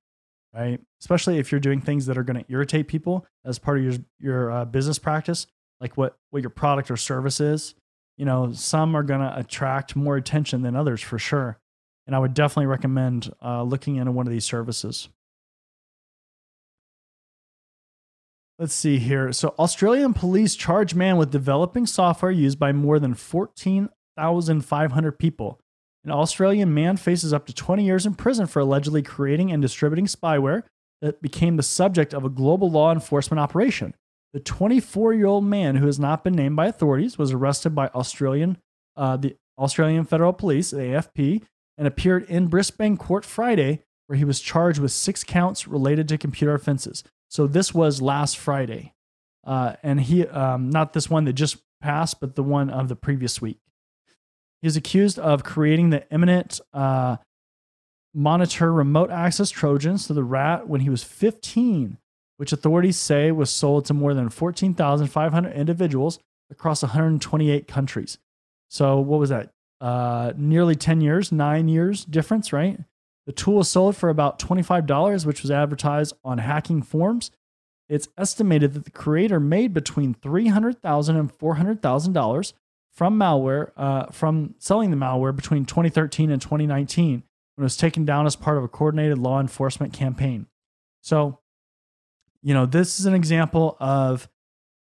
right? 0.54 0.80
Especially 1.00 1.38
if 1.38 1.50
you're 1.50 1.60
doing 1.60 1.80
things 1.80 2.06
that 2.06 2.16
are 2.16 2.22
going 2.22 2.42
to 2.42 2.52
irritate 2.52 2.88
people 2.88 3.26
as 3.44 3.58
part 3.58 3.78
of 3.78 3.84
your 3.84 3.94
your 4.18 4.50
uh, 4.50 4.64
business 4.64 4.98
practice, 4.98 5.46
like 5.80 5.96
what 5.96 6.16
what 6.30 6.42
your 6.42 6.50
product 6.50 6.90
or 6.90 6.96
service 6.96 7.40
is. 7.40 7.74
You 8.16 8.26
know, 8.26 8.52
some 8.52 8.94
are 8.94 9.02
going 9.02 9.20
to 9.20 9.38
attract 9.38 9.96
more 9.96 10.16
attention 10.16 10.62
than 10.62 10.76
others 10.76 11.00
for 11.00 11.18
sure, 11.18 11.58
and 12.06 12.14
I 12.14 12.18
would 12.18 12.34
definitely 12.34 12.66
recommend 12.66 13.32
uh, 13.42 13.62
looking 13.62 13.96
into 13.96 14.12
one 14.12 14.26
of 14.26 14.32
these 14.32 14.44
services. 14.44 15.08
Let's 18.58 18.74
see 18.74 18.98
here. 18.98 19.32
So, 19.32 19.54
Australian 19.58 20.12
police 20.12 20.54
charge 20.54 20.94
man 20.94 21.16
with 21.16 21.30
developing 21.30 21.86
software 21.86 22.30
used 22.30 22.58
by 22.58 22.72
more 22.72 22.98
than 22.98 23.14
14,500 23.14 25.18
people 25.18 25.58
an 26.04 26.10
Australian 26.10 26.72
man 26.72 26.96
faces 26.96 27.32
up 27.32 27.46
to 27.46 27.54
20 27.54 27.84
years 27.84 28.06
in 28.06 28.14
prison 28.14 28.46
for 28.46 28.60
allegedly 28.60 29.02
creating 29.02 29.52
and 29.52 29.60
distributing 29.60 30.06
spyware 30.06 30.62
that 31.00 31.22
became 31.22 31.56
the 31.56 31.62
subject 31.62 32.14
of 32.14 32.24
a 32.24 32.30
global 32.30 32.70
law 32.70 32.92
enforcement 32.92 33.40
operation. 33.40 33.94
The 34.32 34.40
24 34.40 35.14
year 35.14 35.26
old 35.26 35.44
man, 35.44 35.76
who 35.76 35.86
has 35.86 35.98
not 35.98 36.24
been 36.24 36.34
named 36.34 36.56
by 36.56 36.66
authorities, 36.66 37.18
was 37.18 37.32
arrested 37.32 37.74
by 37.74 37.88
Australian, 37.88 38.58
uh, 38.96 39.16
the 39.16 39.36
Australian 39.58 40.04
Federal 40.04 40.32
Police, 40.32 40.72
AFP, 40.72 41.42
and 41.76 41.86
appeared 41.86 42.24
in 42.24 42.46
Brisbane 42.46 42.96
court 42.96 43.24
Friday, 43.24 43.82
where 44.06 44.16
he 44.16 44.24
was 44.24 44.40
charged 44.40 44.78
with 44.78 44.92
six 44.92 45.24
counts 45.24 45.66
related 45.66 46.08
to 46.08 46.18
computer 46.18 46.54
offenses. 46.54 47.02
So 47.28 47.46
this 47.46 47.74
was 47.74 48.00
last 48.00 48.38
Friday, 48.38 48.94
uh, 49.44 49.74
and 49.82 50.00
he 50.00 50.26
um, 50.26 50.70
not 50.70 50.92
this 50.92 51.10
one 51.10 51.24
that 51.24 51.34
just 51.34 51.58
passed, 51.80 52.20
but 52.20 52.36
the 52.36 52.42
one 52.42 52.70
of 52.70 52.88
the 52.88 52.96
previous 52.96 53.40
week. 53.40 53.58
He 54.62 54.68
is 54.68 54.76
accused 54.76 55.18
of 55.18 55.44
creating 55.44 55.90
the 55.90 56.06
imminent 56.12 56.60
uh, 56.72 57.16
Monitor 58.12 58.72
remote 58.72 59.10
access 59.10 59.50
Trojans 59.50 60.06
to 60.06 60.12
the 60.12 60.24
rat 60.24 60.68
when 60.68 60.80
he 60.80 60.90
was 60.90 61.04
15, 61.04 61.98
which 62.36 62.52
authorities 62.52 62.98
say 62.98 63.30
was 63.30 63.50
sold 63.50 63.84
to 63.86 63.94
more 63.94 64.14
than 64.14 64.28
14,500 64.28 65.52
individuals 65.52 66.18
across 66.50 66.82
128 66.82 67.68
countries. 67.68 68.18
So, 68.68 68.98
what 68.98 69.20
was 69.20 69.30
that? 69.30 69.50
Uh, 69.80 70.32
nearly 70.36 70.74
10 70.74 71.00
years, 71.00 71.32
nine 71.32 71.68
years 71.68 72.04
difference, 72.04 72.52
right? 72.52 72.80
The 73.26 73.32
tool 73.32 73.54
was 73.56 73.68
sold 73.68 73.96
for 73.96 74.08
about 74.08 74.38
$25, 74.38 75.24
which 75.24 75.42
was 75.42 75.50
advertised 75.50 76.14
on 76.24 76.38
hacking 76.38 76.82
forums. 76.82 77.30
It's 77.88 78.08
estimated 78.18 78.74
that 78.74 78.84
the 78.84 78.90
creator 78.90 79.40
made 79.40 79.72
between 79.72 80.14
$300,000 80.14 81.08
and 81.08 81.38
$400,000 81.38 82.52
from 82.92 83.18
malware, 83.18 83.70
uh, 83.76 84.06
from 84.06 84.54
selling 84.58 84.90
the 84.90 84.96
malware 84.96 85.34
between 85.34 85.64
2013 85.64 86.30
and 86.30 86.40
2019 86.40 87.22
when 87.54 87.62
it 87.62 87.64
was 87.64 87.76
taken 87.76 88.04
down 88.04 88.26
as 88.26 88.36
part 88.36 88.58
of 88.58 88.64
a 88.64 88.68
coordinated 88.68 89.18
law 89.18 89.40
enforcement 89.40 89.92
campaign. 89.92 90.46
So, 91.02 91.38
you 92.42 92.54
know, 92.54 92.66
this 92.66 92.98
is 92.98 93.06
an 93.06 93.14
example 93.14 93.76
of, 93.80 94.28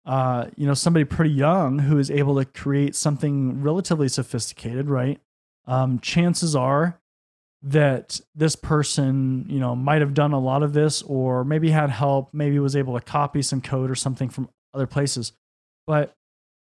uh, 0.04 0.46
you 0.56 0.66
know, 0.66 0.74
somebody 0.74 1.04
pretty 1.04 1.30
young 1.30 1.80
who 1.80 1.98
is 1.98 2.10
able 2.10 2.36
to 2.36 2.44
create 2.44 2.94
something 2.96 3.62
relatively 3.62 4.08
sophisticated, 4.08 4.88
right? 4.88 5.20
Um, 5.66 6.00
chances 6.00 6.56
are 6.56 7.00
that 7.62 8.20
this 8.34 8.56
person, 8.56 9.46
you 9.48 9.60
know, 9.60 9.76
might 9.76 10.00
have 10.00 10.14
done 10.14 10.32
a 10.32 10.40
lot 10.40 10.62
of 10.62 10.72
this 10.72 11.02
or 11.02 11.44
maybe 11.44 11.70
had 11.70 11.90
help, 11.90 12.30
maybe 12.32 12.58
was 12.58 12.74
able 12.74 12.98
to 12.98 13.04
copy 13.04 13.40
some 13.42 13.60
code 13.60 13.90
or 13.90 13.94
something 13.94 14.28
from 14.28 14.48
other 14.74 14.86
places. 14.86 15.32
But 15.86 16.16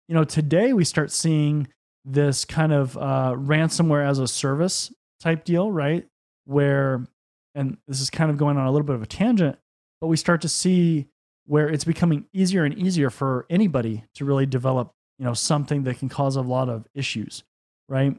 you 0.08 0.14
know, 0.14 0.24
today 0.24 0.72
we 0.72 0.84
start 0.84 1.10
seeing 1.10 1.68
this 2.04 2.44
kind 2.44 2.72
of 2.72 2.96
uh, 2.96 3.34
ransomware 3.36 4.06
as 4.06 4.18
a 4.18 4.28
service 4.28 4.92
type 5.20 5.44
deal, 5.44 5.70
right? 5.70 6.06
Where, 6.44 7.04
and 7.54 7.78
this 7.88 8.00
is 8.00 8.10
kind 8.10 8.30
of 8.30 8.36
going 8.36 8.56
on 8.56 8.66
a 8.66 8.70
little 8.70 8.86
bit 8.86 8.94
of 8.94 9.02
a 9.02 9.06
tangent, 9.06 9.58
but 10.00 10.06
we 10.06 10.16
start 10.16 10.40
to 10.42 10.48
see 10.48 11.08
where 11.46 11.68
it's 11.68 11.84
becoming 11.84 12.26
easier 12.32 12.64
and 12.64 12.76
easier 12.78 13.10
for 13.10 13.46
anybody 13.50 14.04
to 14.14 14.24
really 14.24 14.46
develop, 14.46 14.92
you 15.18 15.24
know, 15.24 15.34
something 15.34 15.82
that 15.84 15.98
can 15.98 16.08
cause 16.08 16.36
a 16.36 16.42
lot 16.42 16.68
of 16.68 16.86
issues, 16.94 17.42
right? 17.88 18.16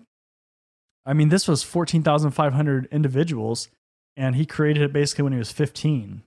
I 1.05 1.13
mean, 1.13 1.29
this 1.29 1.47
was 1.47 1.63
14,500 1.63 2.87
individuals 2.91 3.69
and 4.17 4.35
he 4.35 4.45
created 4.45 4.83
it 4.83 4.91
basically 4.91 5.23
when 5.23 5.33
he 5.33 5.39
was 5.39 5.51
15. 5.51 6.23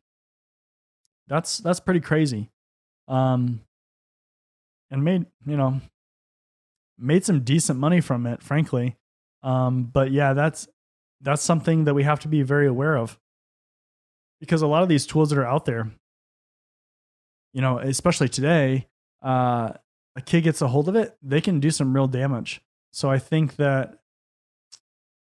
That's 1.27 1.59
that's 1.59 1.81
pretty 1.81 2.01
crazy. 2.01 2.49
Um, 3.09 3.61
and 4.91 5.05
made 5.05 5.27
you 5.47 5.57
know 5.57 5.81
made 6.99 7.25
some 7.25 7.41
decent 7.41 7.79
money 7.79 8.01
from 8.01 8.27
it, 8.27 8.43
frankly. 8.43 8.97
Um, 9.43 9.85
but 9.85 10.11
yeah, 10.11 10.35
that's 10.35 10.69
that's 11.21 11.43
something 11.43 11.85
that 11.85 11.95
we 11.95 12.03
have 12.03 12.21
to 12.21 12.29
be 12.29 12.43
very 12.43 12.67
aware 12.67 12.97
of 12.97 13.19
because 14.41 14.63
a 14.63 14.67
lot 14.67 14.83
of 14.83 14.89
these 14.89 15.07
tools 15.07 15.31
that 15.31 15.39
are 15.39 15.47
out 15.47 15.65
there, 15.65 15.91
you 17.53 17.61
know, 17.61 17.79
especially 17.79 18.29
today, 18.29 18.89
uh, 19.23 19.73
a 20.17 20.21
kid 20.25 20.43
gets 20.43 20.63
a 20.63 20.69
hold 20.69 20.89
of 20.89 20.97
it, 20.97 21.17
they 21.23 21.41
can 21.41 21.61
do 21.61 21.71
some 21.71 21.95
real 21.95 22.07
damage. 22.07 22.61
So 22.93 23.11
I 23.11 23.19
think 23.19 23.57
that 23.57 23.99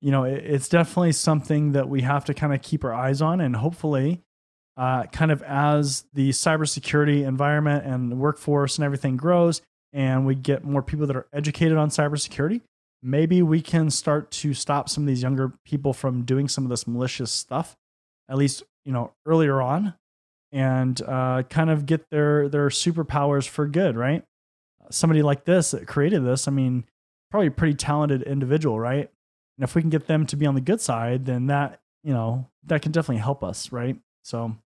you 0.02 0.12
know 0.12 0.24
it, 0.24 0.44
it's 0.46 0.70
definitely 0.70 1.14
something 1.14 1.74
that 1.74 1.90
we 1.90 2.02
have 2.02 2.26
to 2.26 2.34
kind 2.34 2.54
of 2.54 2.62
keep 2.62 2.84
our 2.84 2.94
eyes 2.94 3.22
on, 3.22 3.42
and 3.42 3.56
hopefully 3.56 4.22
uh, 4.78 5.04
kind 5.06 5.32
of 5.32 5.42
as 5.44 6.06
the 6.14 6.30
cybersecurity 6.30 7.26
environment 7.26 7.86
and 7.86 8.20
workforce 8.20 8.78
and 8.78 8.86
everything 8.86 9.18
grows, 9.18 9.62
and 9.94 10.26
we 10.26 10.36
get 10.36 10.64
more 10.64 10.82
people 10.82 11.08
that 11.08 11.16
are 11.16 11.28
educated 11.32 11.78
on 11.78 11.90
cybersecurity, 11.90 12.62
maybe 13.02 13.42
we 13.42 13.62
can 13.62 13.90
start 13.90 14.32
to 14.32 14.54
stop 14.54 14.90
some 14.90 15.04
of 15.04 15.08
these 15.08 15.22
younger 15.22 15.54
people 15.66 15.94
from 15.94 16.24
doing 16.24 16.50
some 16.50 16.64
of 16.66 16.70
this 16.70 16.88
malicious 16.88 17.32
stuff, 17.32 17.78
at 18.30 18.38
least 18.38 18.64
you 18.84 18.92
know 18.92 19.14
earlier 19.26 19.62
on, 19.62 19.94
and 20.52 21.02
uh, 21.04 21.44
kind 21.50 21.70
of 21.70 21.86
get 21.86 22.10
their 22.10 22.50
their 22.50 22.68
superpowers 22.68 23.48
for 23.48 23.68
good, 23.68 23.96
right? 23.96 24.24
Somebody 24.92 25.24
like 25.24 25.46
this 25.46 25.72
that 25.72 25.88
created 25.88 26.26
this, 26.26 26.48
I 26.48 26.52
mean, 26.52 26.84
probably 27.32 27.48
a 27.48 27.52
pretty 27.52 27.76
talented 27.76 28.22
individual, 28.24 28.80
right? 28.80 29.10
And 29.58 29.64
if 29.64 29.74
we 29.74 29.82
can 29.82 29.90
get 29.90 30.08
them 30.08 30.26
to 30.28 30.36
be 30.36 30.46
on 30.46 30.56
the 30.56 30.62
good 30.62 30.82
side, 30.82 31.26
then 31.26 31.48
that 31.48 31.80
you 32.04 32.14
know 32.14 32.48
that 32.66 32.82
can 32.82 32.92
definitely 32.92 33.22
help 33.22 33.44
us, 33.44 33.72
right? 33.72 33.98
So 34.24 34.58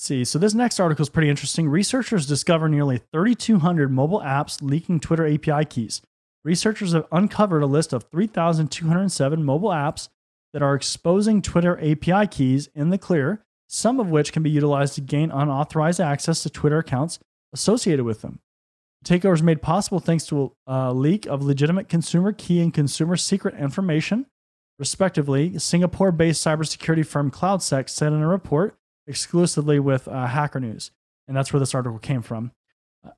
see. 0.00 0.24
So 0.24 0.38
this 0.38 0.54
next 0.54 0.80
article 0.80 1.02
is 1.02 1.08
pretty 1.08 1.28
interesting. 1.28 1.68
Researchers 1.68 2.26
discover 2.26 2.68
nearly 2.68 3.00
3,200 3.12 3.90
mobile 3.90 4.20
apps 4.20 4.62
leaking 4.62 5.00
Twitter 5.00 5.26
API 5.26 5.64
keys. 5.64 6.02
Researchers 6.44 6.92
have 6.92 7.06
uncovered 7.12 7.62
a 7.62 7.66
list 7.66 7.92
of 7.92 8.04
3,207 8.04 9.44
mobile 9.44 9.68
apps 9.68 10.08
that 10.52 10.62
are 10.62 10.74
exposing 10.74 11.42
Twitter 11.42 11.78
API 11.78 12.26
keys 12.26 12.68
in 12.74 12.90
the 12.90 12.98
clear, 12.98 13.44
some 13.68 14.00
of 14.00 14.10
which 14.10 14.32
can 14.32 14.42
be 14.42 14.50
utilized 14.50 14.94
to 14.94 15.00
gain 15.00 15.30
unauthorized 15.30 16.00
access 16.00 16.42
to 16.42 16.50
Twitter 16.50 16.78
accounts 16.78 17.18
associated 17.52 18.04
with 18.04 18.22
them. 18.22 18.40
The 19.02 19.18
takeover 19.18 19.34
is 19.34 19.42
made 19.42 19.62
possible 19.62 20.00
thanks 20.00 20.26
to 20.26 20.52
a 20.66 20.92
leak 20.92 21.26
of 21.26 21.42
legitimate 21.42 21.88
consumer 21.88 22.32
key 22.32 22.60
and 22.60 22.72
consumer 22.72 23.16
secret 23.16 23.54
information, 23.54 24.26
respectively. 24.78 25.58
Singapore 25.58 26.10
based 26.10 26.44
cybersecurity 26.44 27.06
firm 27.06 27.30
CloudSEK 27.30 27.88
said 27.88 28.12
in 28.12 28.22
a 28.22 28.28
report 28.28 28.76
exclusively 29.10 29.78
with 29.78 30.08
uh, 30.08 30.26
Hacker 30.26 30.60
News, 30.60 30.90
and 31.28 31.36
that's 31.36 31.52
where 31.52 31.60
this 31.60 31.74
article 31.74 31.98
came 31.98 32.22
from. 32.22 32.52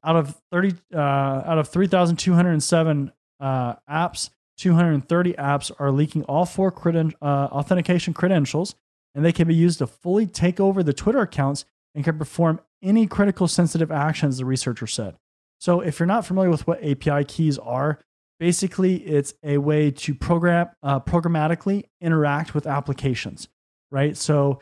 Out 0.02 0.16
of 0.16 0.40
thirty, 0.50 0.74
uh, 0.94 0.98
out 0.98 1.58
of 1.58 1.68
three 1.68 1.86
thousand 1.86 2.16
two 2.16 2.34
hundred 2.34 2.60
seven 2.62 3.12
uh, 3.38 3.74
apps, 3.88 4.30
two 4.56 4.74
hundred 4.74 5.08
thirty 5.08 5.34
apps 5.34 5.70
are 5.78 5.92
leaking 5.92 6.24
all 6.24 6.46
four 6.46 6.72
creden- 6.72 7.14
uh, 7.22 7.48
authentication 7.52 8.14
credentials, 8.14 8.74
and 9.14 9.24
they 9.24 9.32
can 9.32 9.46
be 9.46 9.54
used 9.54 9.78
to 9.78 9.86
fully 9.86 10.26
take 10.26 10.58
over 10.58 10.82
the 10.82 10.92
Twitter 10.92 11.20
accounts 11.20 11.64
and 11.94 12.04
can 12.04 12.18
perform 12.18 12.60
any 12.82 13.06
critical 13.06 13.46
sensitive 13.46 13.92
actions. 13.92 14.38
The 14.38 14.44
researcher 14.44 14.86
said. 14.86 15.16
So, 15.60 15.80
if 15.80 16.00
you're 16.00 16.06
not 16.06 16.26
familiar 16.26 16.50
with 16.50 16.66
what 16.66 16.82
API 16.82 17.24
keys 17.24 17.58
are, 17.58 18.00
basically 18.42 18.96
it's 18.96 19.34
a 19.44 19.58
way 19.58 19.88
to 19.92 20.16
program 20.16 20.68
uh, 20.82 20.98
programmatically 20.98 21.84
interact 22.00 22.54
with 22.54 22.66
applications, 22.66 23.46
right? 23.92 24.16
So 24.16 24.60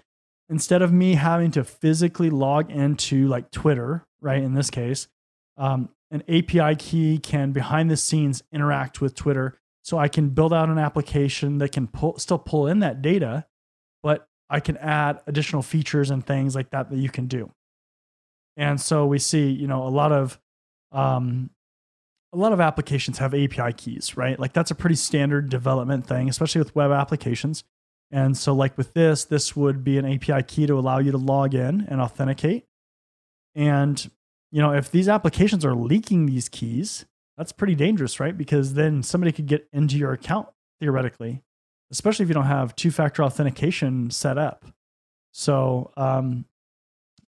instead 0.51 0.83
of 0.83 0.93
me 0.93 1.15
having 1.15 1.53
to 1.53 1.65
physically 1.65 2.29
log 2.29 2.71
into 2.71 3.29
like 3.29 3.51
Twitter, 3.51 4.05
right? 4.21 4.43
In 4.43 4.55
this 4.55 4.69
case, 4.69 5.09
um, 5.57 5.89
an 6.11 6.23
API 6.29 6.75
key 6.77 7.19
can 7.19 7.53
behind 7.53 7.91
the 7.91 7.97
scenes 7.97 8.43
interact 8.53 9.01
with 9.01 9.15
Twitter. 9.15 9.57
So 9.83 9.97
I 9.97 10.09
can 10.09 10.31
build 10.31 10.53
out 10.53 10.69
an 10.69 10.79
application 10.79 11.59
that 11.59 11.73
can 11.73 11.87
pull, 11.87 12.19
still 12.19 12.39
pull 12.39 12.67
in 12.67 12.81
that 12.81 13.01
data, 13.01 13.47
but 14.03 14.29
I 14.51 14.61
can 14.61 14.77
add 14.79 15.21
additional 15.27 15.63
features 15.63 16.11
and 16.11 16.27
things 16.27 16.55
like 16.55 16.71
that 16.71 16.91
that 16.91 16.99
you 16.99 17.09
can 17.09 17.27
do. 17.27 17.53
And 18.57 18.81
so 18.81 19.07
we 19.07 19.19
see, 19.19 19.49
you 19.49 19.69
know, 19.69 19.85
a 19.85 19.89
lot 19.89 20.11
of 20.13 20.39
um, 20.93 21.51
a 22.33 22.37
lot 22.37 22.53
of 22.53 22.61
applications 22.61 23.19
have 23.19 23.33
API 23.33 23.73
keys, 23.73 24.17
right? 24.17 24.39
Like 24.39 24.53
that's 24.53 24.71
a 24.71 24.75
pretty 24.75 24.97
standard 24.97 25.49
development 25.49 26.07
thing, 26.07 26.29
especially 26.29 26.61
with 26.61 26.75
web 26.75 26.91
applications. 26.91 27.65
And 28.13 28.37
so, 28.37 28.53
like 28.53 28.77
with 28.77 28.93
this, 28.95 29.25
this 29.25 29.55
would 29.55 29.85
be 29.85 29.99
an 29.99 30.05
API 30.05 30.43
key 30.43 30.67
to 30.67 30.75
allow 30.75 30.99
you 30.99 31.13
to 31.13 31.19
log 31.19 31.55
in 31.55 31.87
and 31.89 32.01
authenticate. 32.01 32.67
And, 33.55 34.11
you 34.51 34.61
know, 34.61 34.73
if 34.73 34.91
these 34.91 35.09
applications 35.09 35.65
are 35.65 35.75
leaking 35.75 36.27
these 36.27 36.49
keys, 36.49 37.05
that's 37.37 37.53
pretty 37.53 37.75
dangerous, 37.75 38.19
right? 38.19 38.37
Because 38.37 38.75
then 38.75 39.03
somebody 39.03 39.33
could 39.33 39.47
get 39.47 39.69
into 39.73 39.97
your 39.97 40.13
account 40.13 40.49
theoretically, 40.81 41.43
especially 41.93 42.25
if 42.25 42.29
you 42.29 42.35
don't 42.35 42.45
have 42.45 42.75
two 42.75 42.91
factor 42.91 43.23
authentication 43.23 44.11
set 44.11 44.39
up. 44.39 44.65
So, 45.33 45.93
um, 45.97 46.45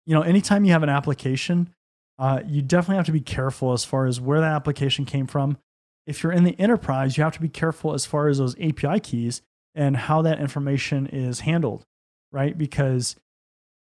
you 0.05 0.15
know, 0.15 0.23
anytime 0.23 0.65
you 0.65 0.73
have 0.73 0.83
an 0.83 0.89
application, 0.89 1.73
uh, 2.19 2.41
you 2.47 2.61
definitely 2.61 2.97
have 2.97 3.07
to 3.07 3.13
be 3.13 3.21
careful 3.21 3.73
as 3.73 3.85
far 3.85 4.07
as 4.07 4.21
where 4.21 4.41
that 4.41 4.53
application 4.53 5.05
came 5.05 5.27
from. 5.27 5.59
If 6.07 6.23
you're 6.23 6.33
in 6.33 6.43
the 6.43 6.59
enterprise, 6.59 7.17
you 7.17 7.23
have 7.23 7.35
to 7.35 7.41
be 7.41 7.49
careful 7.49 7.95
as 7.95 8.05
far 8.05 8.29
as 8.29 8.39
those 8.39 8.57
API 8.61 8.99
keys 8.99 9.43
and 9.75 9.97
how 9.97 10.23
that 10.23 10.41
information 10.41 11.07
is 11.07 11.41
handled, 11.41 11.85
right? 12.31 12.57
Because 12.57 13.17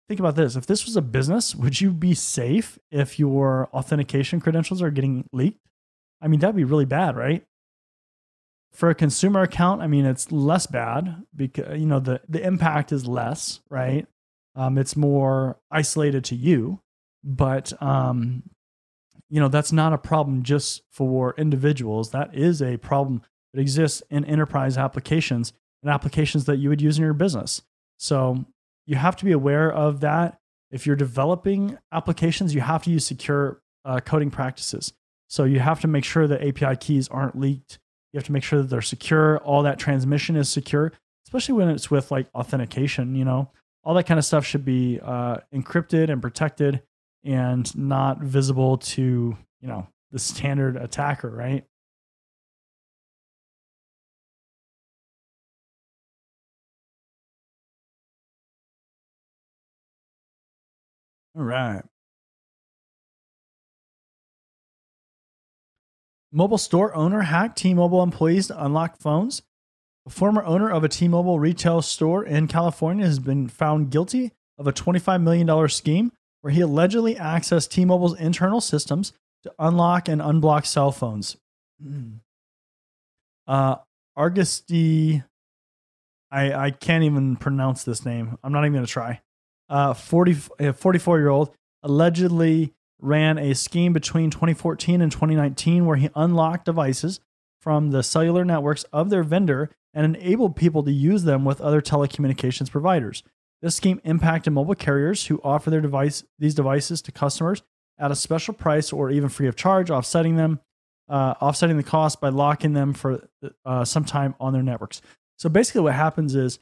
think 0.09 0.21
about 0.21 0.37
this 0.37 0.57
if 0.57 0.67
this 0.67 0.85
was 0.85 0.97
a 0.97 1.03
business, 1.03 1.55
would 1.55 1.81
you 1.81 1.93
be 1.93 2.15
safe 2.15 2.79
if 2.91 3.19
your 3.19 3.69
authentication 3.73 4.41
credentials 4.41 4.83
are 4.83 4.91
getting 4.91 5.29
leaked? 5.33 5.61
I 6.21 6.29
mean, 6.29 6.41
that'd 6.41 6.57
be 6.57 6.65
really 6.65 6.85
bad, 6.85 7.17
right? 7.17 7.45
For 8.73 8.91
a 8.91 8.95
consumer 8.95 9.43
account, 9.43 9.81
I 9.81 9.87
mean, 9.87 10.05
it's 10.05 10.31
less 10.31 10.67
bad 10.67 11.25
because, 11.35 11.79
you 11.79 11.87
know, 11.87 12.01
the, 12.01 12.21
the 12.29 12.45
impact 12.45 12.93
is 12.93 13.07
less, 13.07 13.61
right? 13.71 14.07
Um, 14.55 14.77
it's 14.77 14.97
more 14.97 15.59
isolated 15.71 16.25
to 16.25 16.35
you, 16.35 16.81
but, 17.25 17.73
um, 17.81 18.43
you 19.31 19.41
know, 19.41 19.49
that's 19.49 19.73
not 19.73 19.93
a 19.93 19.99
problem 19.99 20.43
just 20.43 20.83
for 20.91 21.35
individuals. 21.39 22.11
That 22.11 22.35
is 22.35 22.61
a 22.61 22.77
problem 22.79 23.23
that 23.53 23.61
exists 23.61 24.03
in 24.11 24.25
enterprise 24.25 24.77
applications 24.77 25.53
and 25.83 25.91
applications 25.91 26.45
that 26.47 26.57
you 26.57 26.69
would 26.69 26.81
use 26.81 26.99
in 26.99 27.05
your 27.05 27.15
business. 27.15 27.63
So 27.99 28.45
you 28.87 28.97
have 28.97 29.17
to 29.17 29.25
be 29.25 29.33
aware 29.33 29.71
of 29.71 30.01
that. 30.01 30.39
If 30.71 30.87
you're 30.87 30.97
developing 30.97 31.79
applications, 31.93 32.55
you 32.55 32.61
have 32.61 32.83
to 32.85 32.91
use 32.91 33.07
secure 33.07 33.63
uh, 33.85 34.01
coding 34.01 34.31
practices. 34.31 34.93
So 35.29 35.45
you 35.45 35.61
have 35.61 35.81
to 35.81 35.89
make 35.89 36.05
sure 36.05 36.27
that 36.27 36.43
API 36.43 36.77
keys 36.77 37.09
aren't 37.09 37.39
leaked. 37.39 37.79
You 38.13 38.19
have 38.19 38.25
to 38.25 38.33
make 38.33 38.43
sure 38.43 38.61
that 38.61 38.69
they're 38.69 38.83
secure. 38.83 39.39
All 39.39 39.63
that 39.63 39.79
transmission 39.79 40.37
is 40.37 40.49
secure, 40.49 40.93
especially 41.27 41.55
when 41.55 41.69
it's 41.69 41.91
with 41.91 42.11
like 42.11 42.29
authentication. 42.35 43.15
You 43.15 43.25
know, 43.25 43.51
all 43.85 43.95
that 43.95 44.05
kind 44.05 44.19
of 44.19 44.25
stuff 44.25 44.47
should 44.47 44.65
be 44.65 44.99
uh, 45.03 45.39
encrypted 45.55 46.11
and 46.11 46.23
protected 46.23 46.83
and 47.25 47.77
not 47.77 48.21
visible 48.21 48.79
to 48.79 49.37
you 49.61 49.69
know 49.69 49.87
the 50.11 50.19
standard 50.19 50.77
attacker, 50.77 51.31
right? 51.31 51.65
All 61.39 61.45
right. 61.45 61.83
Mobile 66.33 66.59
store 66.59 66.95
owner 66.97 67.21
hacked 67.21 67.59
T 67.59 67.73
Mobile 67.75 68.03
employees 68.03 68.49
to 68.49 68.65
unlock 68.65 68.99
phones. 68.99 69.43
A 70.07 70.11
former 70.11 70.43
owner 70.45 70.69
of 70.69 70.83
a 70.83 70.89
T 70.89 71.07
Mobile 71.07 71.39
retail 71.39 71.81
store 71.81 72.25
in 72.25 72.49
California 72.49 73.07
has 73.07 73.21
been 73.21 73.47
found 73.47 73.91
guilty 73.91 74.33
of 74.59 74.67
a 74.67 74.73
$25 74.73 75.23
million 75.23 75.69
scheme 75.69 76.11
where 76.41 76.53
he 76.53 76.61
allegedly 76.61 77.15
accessed 77.15 77.71
T 77.71 77.85
Mobile's 77.85 78.19
internal 78.19 78.61
systems 78.61 79.13
to 79.45 79.53
unlock 79.61 80.09
and 80.09 80.21
unblock 80.21 80.67
cell 80.67 80.93
phones. 80.93 81.37
Uh, 83.47 83.77
Argosty, 84.15 85.25
I, 86.31 86.53
I 86.53 86.71
can't 86.71 87.03
even 87.03 87.35
pronounce 87.37 87.83
this 87.83 88.05
name. 88.05 88.37
I'm 88.45 88.53
not 88.53 88.61
even 88.61 88.75
going 88.75 88.85
to 88.85 88.93
try 88.93 89.23
uh, 89.69 89.95
40, 89.95 90.35
44 90.75 91.19
year 91.19 91.29
old, 91.29 91.55
allegedly 91.83 92.73
ran 93.01 93.39
a 93.39 93.55
scheme 93.55 93.93
between 93.93 94.31
2014 94.31 95.01
and 95.01 95.13
2019 95.13 95.87
where 95.87 95.97
he 95.97 96.11
unlocked 96.15 96.65
devices 96.65 97.21
from 97.61 97.91
the 97.91 98.03
cellular 98.03 98.45
networks 98.45 98.85
of 98.85 99.11
their 99.11 99.23
vendor 99.23 99.71
and 99.95 100.17
enabled 100.17 100.57
people 100.57 100.83
to 100.83 100.93
use 100.93 101.25
them 101.25 101.45
with 101.45 101.61
other 101.61 101.81
telecommunications 101.81 102.71
providers. 102.71 103.23
This 103.63 103.75
scheme 103.75 104.01
impacted 104.05 104.53
mobile 104.53 104.75
carriers 104.75 105.27
who 105.27 105.41
offer 105.43 105.71
their 105.71 105.81
device 105.81 106.25
these 106.39 106.55
devices 106.55 107.03
to 107.03 107.13
customers 107.13 107.63
at 107.99 108.13
a 108.13 108.17
special 108.17 108.55
price 108.55 108.93
or 108.93 109.11
even 109.11 109.29
free 109.29 109.49
of 109.49 109.57
charge, 109.57 109.91
offsetting 109.91 110.37
them, 110.37 110.61
uh, 111.09 111.35
offsetting 111.41 111.77
the 111.77 111.83
cost 111.83 112.21
by 112.21 112.29
locking 112.29 112.73
them 112.73 112.93
for 112.93 113.29
uh, 113.65 113.85
some 113.85 114.05
time 114.05 114.35
on 114.39 114.53
their 114.53 114.63
networks. 114.63 115.03
So 115.37 115.49
basically, 115.49 115.81
what 115.81 115.95
happens 115.95 116.35
is 116.35 116.61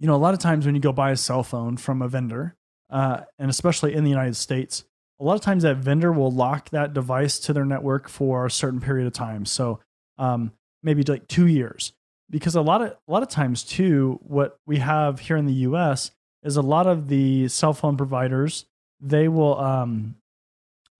you 0.00 0.06
know, 0.06 0.16
a 0.16 0.18
lot 0.18 0.34
of 0.34 0.40
times 0.40 0.66
when 0.66 0.74
you 0.74 0.80
go 0.80 0.92
buy 0.92 1.12
a 1.12 1.16
cell 1.16 1.42
phone 1.42 1.76
from 1.76 2.02
a 2.02 2.08
vendor, 2.08 2.56
uh, 2.90 3.20
and 3.38 3.50
especially 3.50 3.94
in 3.94 4.02
the 4.02 4.10
United 4.10 4.34
States, 4.34 4.84
a 5.20 5.24
lot 5.24 5.34
of 5.34 5.42
times 5.42 5.62
that 5.62 5.76
vendor 5.76 6.10
will 6.10 6.32
lock 6.32 6.70
that 6.70 6.94
device 6.94 7.38
to 7.40 7.52
their 7.52 7.66
network 7.66 8.08
for 8.08 8.46
a 8.46 8.50
certain 8.50 8.80
period 8.80 9.06
of 9.06 9.12
time. 9.12 9.44
So 9.44 9.80
um, 10.18 10.52
maybe 10.82 11.02
like 11.04 11.28
two 11.28 11.46
years, 11.46 11.92
because 12.30 12.56
a 12.56 12.62
lot 12.62 12.80
of 12.80 12.88
a 12.90 13.12
lot 13.12 13.22
of 13.22 13.28
times 13.28 13.62
too, 13.62 14.18
what 14.22 14.58
we 14.66 14.78
have 14.78 15.20
here 15.20 15.36
in 15.36 15.46
the 15.46 15.52
U.S. 15.52 16.10
is 16.42 16.56
a 16.56 16.62
lot 16.62 16.86
of 16.86 17.08
the 17.08 17.48
cell 17.48 17.74
phone 17.74 17.96
providers 17.96 18.64
they 19.00 19.28
will 19.28 19.58
um, 19.58 20.16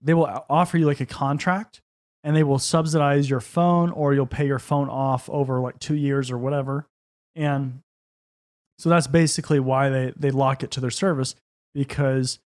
they 0.00 0.14
will 0.14 0.44
offer 0.48 0.78
you 0.78 0.86
like 0.86 1.00
a 1.00 1.06
contract 1.06 1.80
and 2.24 2.34
they 2.34 2.42
will 2.42 2.58
subsidize 2.58 3.28
your 3.28 3.40
phone 3.40 3.90
or 3.90 4.14
you'll 4.14 4.26
pay 4.26 4.46
your 4.46 4.58
phone 4.58 4.88
off 4.88 5.28
over 5.30 5.60
like 5.60 5.78
two 5.78 5.94
years 5.94 6.30
or 6.30 6.38
whatever. 6.38 6.86
And 7.34 7.80
so 8.81 8.88
that's 8.88 9.07
basically 9.07 9.61
why 9.61 9.90
they 9.90 10.14
they 10.16 10.31
lock 10.31 10.62
it 10.62 10.71
to 10.71 10.81
their 10.81 10.90
service 10.90 11.35
because 11.75 12.38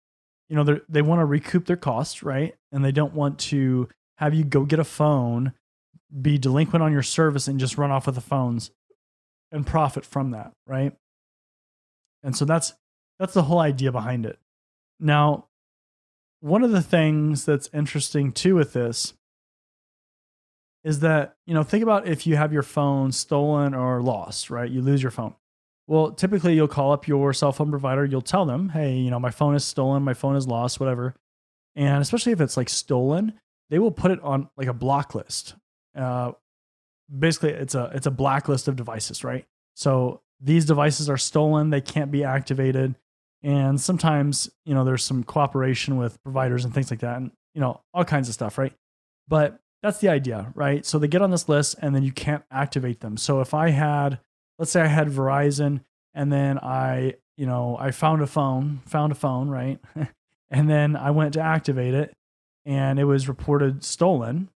you 0.49 0.57
know 0.57 0.81
they 0.88 1.03
want 1.03 1.21
to 1.21 1.27
recoup 1.27 1.66
their 1.66 1.77
costs, 1.77 2.23
right? 2.23 2.55
And 2.73 2.83
they 2.83 2.90
don't 2.90 3.12
want 3.12 3.38
to 3.40 3.87
have 4.16 4.33
you 4.33 4.42
go 4.42 4.64
get 4.64 4.79
a 4.79 4.85
phone, 4.85 5.53
be 6.23 6.38
delinquent 6.38 6.83
on 6.83 6.90
your 6.90 7.03
service, 7.03 7.49
and 7.49 7.61
just 7.61 7.77
run 7.77 7.90
off 7.90 8.07
with 8.07 8.14
the 8.14 8.23
phones 8.23 8.71
and 9.51 9.66
profit 9.66 10.07
from 10.07 10.31
that, 10.31 10.53
right? 10.66 10.95
And 12.23 12.35
so 12.35 12.47
that's 12.47 12.73
that's 13.18 13.35
the 13.35 13.42
whole 13.42 13.61
idea 13.61 13.92
behind 13.92 14.25
it. 14.25 14.38
Now, 14.99 15.49
one 16.40 16.62
of 16.62 16.71
the 16.71 16.81
things 16.81 17.45
that's 17.45 17.68
interesting 17.75 18.33
too 18.33 18.55
with 18.55 18.73
this 18.73 19.12
is 20.83 21.01
that, 21.01 21.37
you 21.47 21.53
know, 21.53 21.62
think 21.62 21.83
about 21.83 22.09
if 22.09 22.27
you 22.27 22.37
have 22.37 22.55
your 22.55 22.62
phone 22.62 23.12
stolen 23.12 23.75
or 23.75 24.01
lost, 24.01 24.49
right? 24.49 24.71
You 24.71 24.81
lose 24.81 25.03
your 25.03 25.11
phone. 25.11 25.35
Well, 25.87 26.12
typically 26.12 26.55
you'll 26.55 26.68
call 26.68 26.92
up 26.92 27.09
your 27.09 27.33
cell 27.33 27.53
phone 27.53 27.71
provider, 27.71 28.05
you'll 28.05 28.23
tell 28.23 28.45
them, 28.47 28.71
"Hey, 28.71 28.97
you 28.97 29.11
know, 29.11 29.18
my 29.18 29.31
phone 29.31 29.55
is 29.55 29.64
stolen, 29.64 30.03
my 30.03 30.14
phone 30.14 30.37
is 30.37 30.47
lost, 30.47 30.81
whatever." 30.81 31.14
And 31.75 32.03
especially 32.03 32.33
if 32.33 32.40
it's 32.40 32.57
like 32.57 32.68
stolen, 32.68 33.35
they 33.71 33.79
will 33.79 33.90
put 33.90 34.11
it 34.11 34.21
on 34.23 34.49
like 34.57 34.68
a 34.68 34.75
block 34.75 35.14
list. 35.14 35.55
Uh, 35.97 36.33
basically, 37.18 37.51
it's 37.51 37.75
a 37.75 37.90
it's 37.95 38.07
a 38.07 38.11
blacklist 38.11 38.68
of 38.68 38.77
devices, 38.77 39.25
right? 39.25 39.47
So 39.75 40.21
these 40.40 40.64
devices 40.64 41.09
are 41.09 41.16
stolen, 41.16 41.71
they 41.71 41.81
can't 41.81 42.11
be 42.11 42.25
activated, 42.25 42.95
and 43.42 43.81
sometimes 43.81 44.51
you 44.64 44.75
know 44.75 44.85
there's 44.85 45.05
some 45.05 45.25
cooperation 45.25 45.97
with 45.97 46.23
providers 46.23 46.64
and 46.64 46.75
things 46.75 46.90
like 46.90 47.01
that, 47.01 47.16
and 47.16 47.33
you 47.55 47.61
know 47.61 47.81
all 47.95 48.05
kinds 48.05 48.29
of 48.29 48.35
stuff, 48.35 48.59
right? 48.59 48.73
But 49.29 49.59
that's 49.83 49.99
the 49.99 50.09
idea, 50.09 50.53
right? 50.55 50.87
So 50.87 50.99
they 50.99 51.09
get 51.09 51.23
on 51.23 51.31
this 51.31 51.49
list, 51.49 51.77
and 51.81 51.95
then 51.95 52.03
you 52.03 52.12
can't 52.12 52.45
activate 52.51 53.01
them. 53.01 53.16
So 53.16 53.40
if 53.40 53.53
I 53.53 53.71
had, 53.71 54.21
let's 54.58 54.70
say 54.70 54.82
I 54.82 54.86
had 54.86 55.08
Verizon, 55.08 55.80
and 56.14 56.32
then 56.32 56.58
I 56.58 57.14
you 57.36 57.46
know 57.46 57.76
I 57.78 57.90
found 57.90 58.22
a 58.22 58.26
phone, 58.26 58.80
found 58.86 59.12
a 59.12 59.16
phone, 59.16 59.48
right? 59.48 59.78
and 60.50 60.68
then 60.68 60.96
I 60.96 61.10
went 61.10 61.34
to 61.34 61.40
activate 61.40 61.94
it 61.94 62.12
and 62.64 63.00
it 63.00 63.04
was 63.04 63.26
reported 63.26 63.82
stolen 63.82 64.48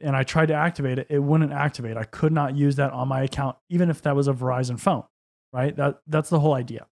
and 0.00 0.16
I 0.16 0.24
tried 0.24 0.46
to 0.46 0.54
activate 0.54 0.98
it, 0.98 1.06
it 1.08 1.20
wouldn't 1.20 1.52
activate. 1.52 1.96
I 1.96 2.04
could 2.04 2.32
not 2.32 2.56
use 2.56 2.76
that 2.76 2.92
on 2.92 3.08
my 3.08 3.22
account, 3.22 3.56
even 3.68 3.88
if 3.88 4.02
that 4.02 4.16
was 4.16 4.26
a 4.26 4.32
Verizon 4.32 4.78
phone, 4.78 5.04
right? 5.52 5.74
That, 5.76 6.00
that's 6.06 6.28
the 6.28 6.40
whole 6.40 6.54
idea. 6.54 6.86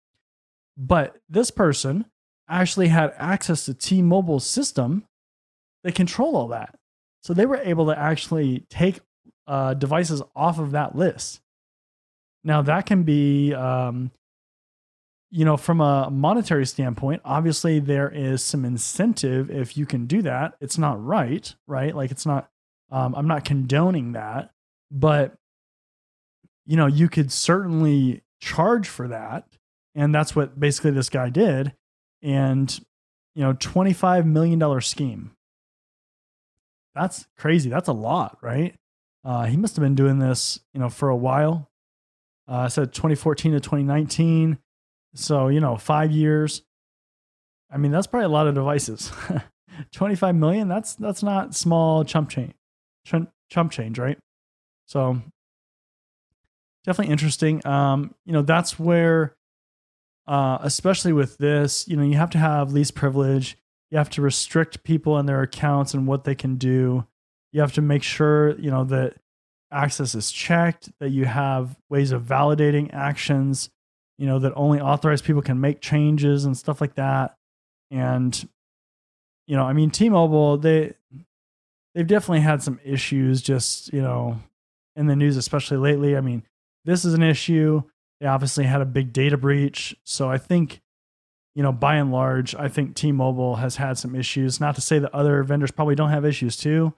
But 0.77 1.17
this 1.29 1.51
person 1.51 2.05
actually 2.49 2.89
had 2.89 3.15
access 3.17 3.65
to 3.65 3.75
T 3.75 4.03
Mobile's 4.03 4.47
system 4.47 5.05
they 5.85 5.93
control 5.93 6.37
all 6.37 6.49
that. 6.49 6.75
So 7.23 7.33
they 7.33 7.47
were 7.47 7.57
able 7.57 7.87
to 7.87 7.99
actually 7.99 8.67
take 8.69 9.01
uh, 9.47 9.75
devices 9.75 10.23
off 10.35 10.59
of 10.59 10.73
that 10.73 10.97
list. 10.97 11.41
Now, 12.49 12.63
that 12.63 12.87
can 12.87 13.05
be 13.05 13.55
um, 13.55 14.11
you 15.31 15.45
know, 15.45 15.57
from 15.57 15.81
a 15.81 16.11
monetary 16.11 16.65
standpoint, 16.67 17.21
obviously 17.25 17.81
there 17.81 18.09
is 18.09 18.43
some 18.43 18.65
incentive 18.65 19.51
if 19.51 19.77
you 19.77 19.85
can 19.85 20.07
do 20.07 20.23
that. 20.23 20.55
It's 20.61 20.79
not 20.79 21.05
right, 21.05 21.55
right? 21.67 21.95
Like 21.95 22.11
it's 22.11 22.25
not, 22.25 22.49
um, 22.91 23.15
I'm 23.15 23.29
not 23.29 23.45
condoning 23.45 24.13
that, 24.13 24.53
but, 24.91 25.37
you 26.65 26.77
know, 26.77 26.87
you 26.87 27.09
could 27.09 27.31
certainly 27.31 28.23
charge 28.41 28.89
for 28.89 29.09
that. 29.09 29.47
And 29.95 30.15
that's 30.15 30.35
what 30.35 30.59
basically 30.59 30.93
this 30.93 31.11
guy 31.11 31.29
did. 31.29 31.75
And, 32.23 32.79
you 33.35 33.43
know, 33.43 33.53
$25 33.53 34.25
million 34.25 34.81
scheme. 34.81 35.33
That's 36.95 37.27
crazy. 37.37 37.69
That's 37.69 37.89
a 37.89 37.93
lot, 37.93 38.39
right? 38.41 38.75
Uh, 39.25 39.45
he 39.45 39.57
must 39.57 39.77
have 39.77 39.83
been 39.83 39.95
doing 39.95 40.21
this, 40.21 40.61
you 40.73 40.81
know, 40.81 40.89
for 40.89 41.11
a 41.11 41.17
while. 41.17 41.69
Uh, 42.49 42.57
I 42.57 42.69
said 42.69 42.93
2014 42.93 43.53
to 43.53 43.61
2019 43.61 44.59
so, 45.15 45.49
you 45.49 45.61
know, 45.61 45.77
five 45.77 46.11
years. 46.13 46.63
I 47.71 47.77
mean, 47.77 47.93
that's 47.93 48.07
probably 48.07 48.27
a 48.27 48.31
lot 48.31 48.47
of 48.47 48.55
devices. 48.55 49.13
25 49.93 50.35
million, 50.35 50.69
that's 50.69 50.95
that's 50.95 51.23
not 51.23 51.55
small 51.55 52.05
chump 52.05 52.31
change. 52.31 52.55
Chump 53.05 53.71
change, 53.71 53.99
right? 53.99 54.19
So 54.87 55.21
definitely 56.85 57.13
interesting. 57.13 57.67
Um, 57.67 58.15
you 58.25 58.33
know, 58.33 58.43
that's 58.43 58.79
where 58.79 59.37
uh, 60.27 60.59
especially 60.63 61.13
with 61.13 61.39
this, 61.39 61.89
you 61.89 61.97
know, 61.97 62.03
you 62.03 62.17
have 62.17 62.31
to 62.31 62.39
have 62.39 62.73
least 62.73 62.95
privilege. 62.95 63.57
You 63.91 63.99
have 63.99 64.11
to 64.11 64.23
restrict 64.23 64.85
people 64.85 65.17
and 65.17 65.29
their 65.29 65.41
accounts 65.41 65.95
and 65.95 66.07
what 66.07 66.25
they 66.25 66.35
can 66.35 66.57
do. 66.57 67.07
You 67.53 67.63
have 67.63 67.73
to 67.75 67.83
make 67.83 68.03
sure, 68.03 68.59
you 68.59 68.71
know, 68.71 68.85
that 68.85 69.15
access 69.71 70.15
is 70.15 70.31
checked, 70.31 70.91
that 71.01 71.11
you 71.11 71.25
have 71.25 71.77
ways 71.89 72.13
of 72.13 72.23
validating 72.23 72.93
actions 72.93 73.71
you 74.19 74.27
know, 74.27 74.41
that 74.41 74.53
only 74.57 74.81
authorized 74.81 75.25
people 75.25 75.43
can 75.43 75.61
make 75.61 75.81
changes 75.81 76.45
and 76.45 76.57
stuff 76.57 76.81
like 76.81 76.97
that. 76.97 77.37
And, 77.91 78.49
you 79.47 79.57
know, 79.57 79.63
I 79.63 79.73
mean, 79.73 79.91
T-Mobile, 79.91 80.59
they 80.59 80.95
they've 81.95 82.07
definitely 82.07 82.41
had 82.41 82.63
some 82.63 82.81
issues 82.85 83.41
just, 83.41 83.93
you 83.93 84.03
know, 84.03 84.39
in 84.97 85.07
the 85.07 85.17
news, 85.17 85.37
especially 85.37 85.79
lately. 85.79 86.17
I 86.17 86.21
mean, 86.21 86.43
this 86.85 87.05
is 87.05 87.15
an 87.15 87.23
issue. 87.23 87.83
They 88.21 88.27
obviously 88.27 88.65
had 88.65 88.81
a 88.81 88.87
big 88.87 89.13
data 89.13 89.39
breach. 89.39 89.97
So 90.05 90.29
I 90.29 90.39
think, 90.39 90.81
you 91.55 91.63
know, 91.63 91.73
by 91.73 91.95
and 91.95 92.11
large, 92.11 92.55
I 92.57 92.69
think 92.69 92.97
T-Mobile 92.97 93.57
has 93.57 93.77
had 93.77 93.99
some 93.99 94.17
issues. 94.17 94.61
Not 94.61 94.75
to 94.75 94.81
say 94.81 94.99
that 94.99 95.15
other 95.15 95.45
vendors 95.45 95.71
probably 95.71 95.95
don't 95.95 96.11
have 96.11 96.25
issues 96.25 96.57
too, 96.57 96.93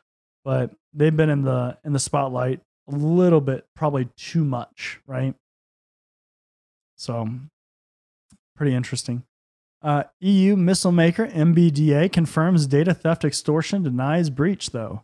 but 0.45 0.71
they've 0.93 1.17
been 1.17 1.31
in 1.31 1.43
the 1.43 1.79
in 1.85 1.93
the 1.93 1.99
spotlight 1.99 2.61
a 2.89 2.95
little 2.95 3.41
bit, 3.41 3.67
probably 3.75 4.09
too 4.17 4.45
much, 4.45 5.01
right? 5.07 5.35
So, 6.97 7.29
pretty 8.57 8.75
interesting. 8.75 9.23
Uh, 9.83 10.05
EU 10.21 10.57
missile 10.57 10.93
maker 10.93 11.27
MBDA 11.27 12.13
confirms 12.13 12.67
data 12.67 12.93
theft 12.93 13.25
extortion, 13.25 13.83
denies 13.83 14.29
breach, 14.29 14.71
though. 14.71 15.03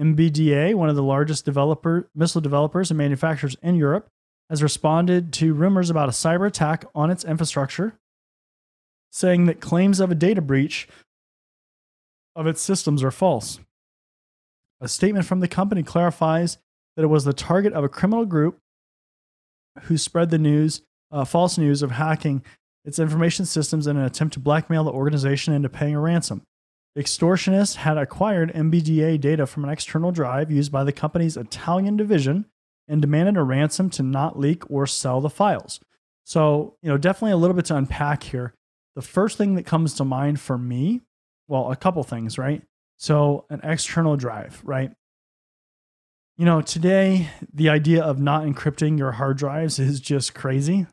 MBDA, 0.00 0.74
one 0.74 0.88
of 0.88 0.96
the 0.96 1.02
largest 1.02 1.44
developer, 1.44 2.08
missile 2.14 2.40
developers 2.40 2.90
and 2.90 2.98
manufacturers 2.98 3.56
in 3.62 3.76
Europe, 3.76 4.08
has 4.50 4.62
responded 4.62 5.32
to 5.34 5.54
rumors 5.54 5.90
about 5.90 6.08
a 6.08 6.12
cyber 6.12 6.46
attack 6.46 6.84
on 6.94 7.10
its 7.10 7.24
infrastructure, 7.24 7.94
saying 9.10 9.46
that 9.46 9.60
claims 9.60 10.00
of 10.00 10.10
a 10.10 10.14
data 10.14 10.40
breach 10.40 10.88
of 12.34 12.46
its 12.46 12.60
systems 12.60 13.02
are 13.02 13.10
false. 13.10 13.60
A 14.80 14.88
statement 14.88 15.26
from 15.26 15.40
the 15.40 15.48
company 15.48 15.82
clarifies 15.82 16.58
that 16.96 17.02
it 17.02 17.08
was 17.08 17.24
the 17.24 17.32
target 17.32 17.72
of 17.72 17.84
a 17.84 17.88
criminal 17.88 18.24
group 18.24 18.58
who 19.82 19.98
spread 19.98 20.30
the 20.30 20.38
news 20.38 20.82
uh, 21.10 21.24
false 21.24 21.56
news 21.58 21.82
of 21.82 21.92
hacking 21.92 22.42
its 22.84 22.98
information 22.98 23.44
systems 23.44 23.86
in 23.86 23.96
an 23.96 24.04
attempt 24.04 24.34
to 24.34 24.40
blackmail 24.40 24.84
the 24.84 24.92
organization 24.92 25.54
into 25.54 25.68
paying 25.68 25.94
a 25.94 26.00
ransom. 26.00 26.42
Extortionists 26.96 27.76
had 27.76 27.98
acquired 27.98 28.52
MBDA 28.54 29.20
data 29.20 29.46
from 29.46 29.64
an 29.64 29.70
external 29.70 30.12
drive 30.12 30.50
used 30.50 30.72
by 30.72 30.84
the 30.84 30.92
company's 30.92 31.36
Italian 31.36 31.96
division 31.96 32.46
and 32.88 33.02
demanded 33.02 33.36
a 33.36 33.42
ransom 33.42 33.90
to 33.90 34.02
not 34.02 34.38
leak 34.38 34.70
or 34.70 34.86
sell 34.86 35.20
the 35.20 35.28
files. 35.28 35.80
So, 36.24 36.76
you 36.82 36.88
know, 36.88 36.96
definitely 36.96 37.32
a 37.32 37.36
little 37.36 37.56
bit 37.56 37.66
to 37.66 37.76
unpack 37.76 38.22
here. 38.22 38.54
The 38.94 39.02
first 39.02 39.36
thing 39.36 39.56
that 39.56 39.66
comes 39.66 39.94
to 39.94 40.04
mind 40.04 40.40
for 40.40 40.56
me, 40.56 41.02
well, 41.48 41.70
a 41.70 41.76
couple 41.76 42.02
things, 42.02 42.38
right? 42.38 42.62
So, 42.98 43.44
an 43.50 43.60
external 43.62 44.16
drive, 44.16 44.60
right? 44.64 44.90
You 46.38 46.44
know, 46.44 46.60
today, 46.62 47.30
the 47.52 47.68
idea 47.68 48.02
of 48.02 48.20
not 48.20 48.44
encrypting 48.44 48.98
your 48.98 49.12
hard 49.12 49.38
drives 49.38 49.78
is 49.78 50.00
just 50.00 50.34
crazy 50.34 50.86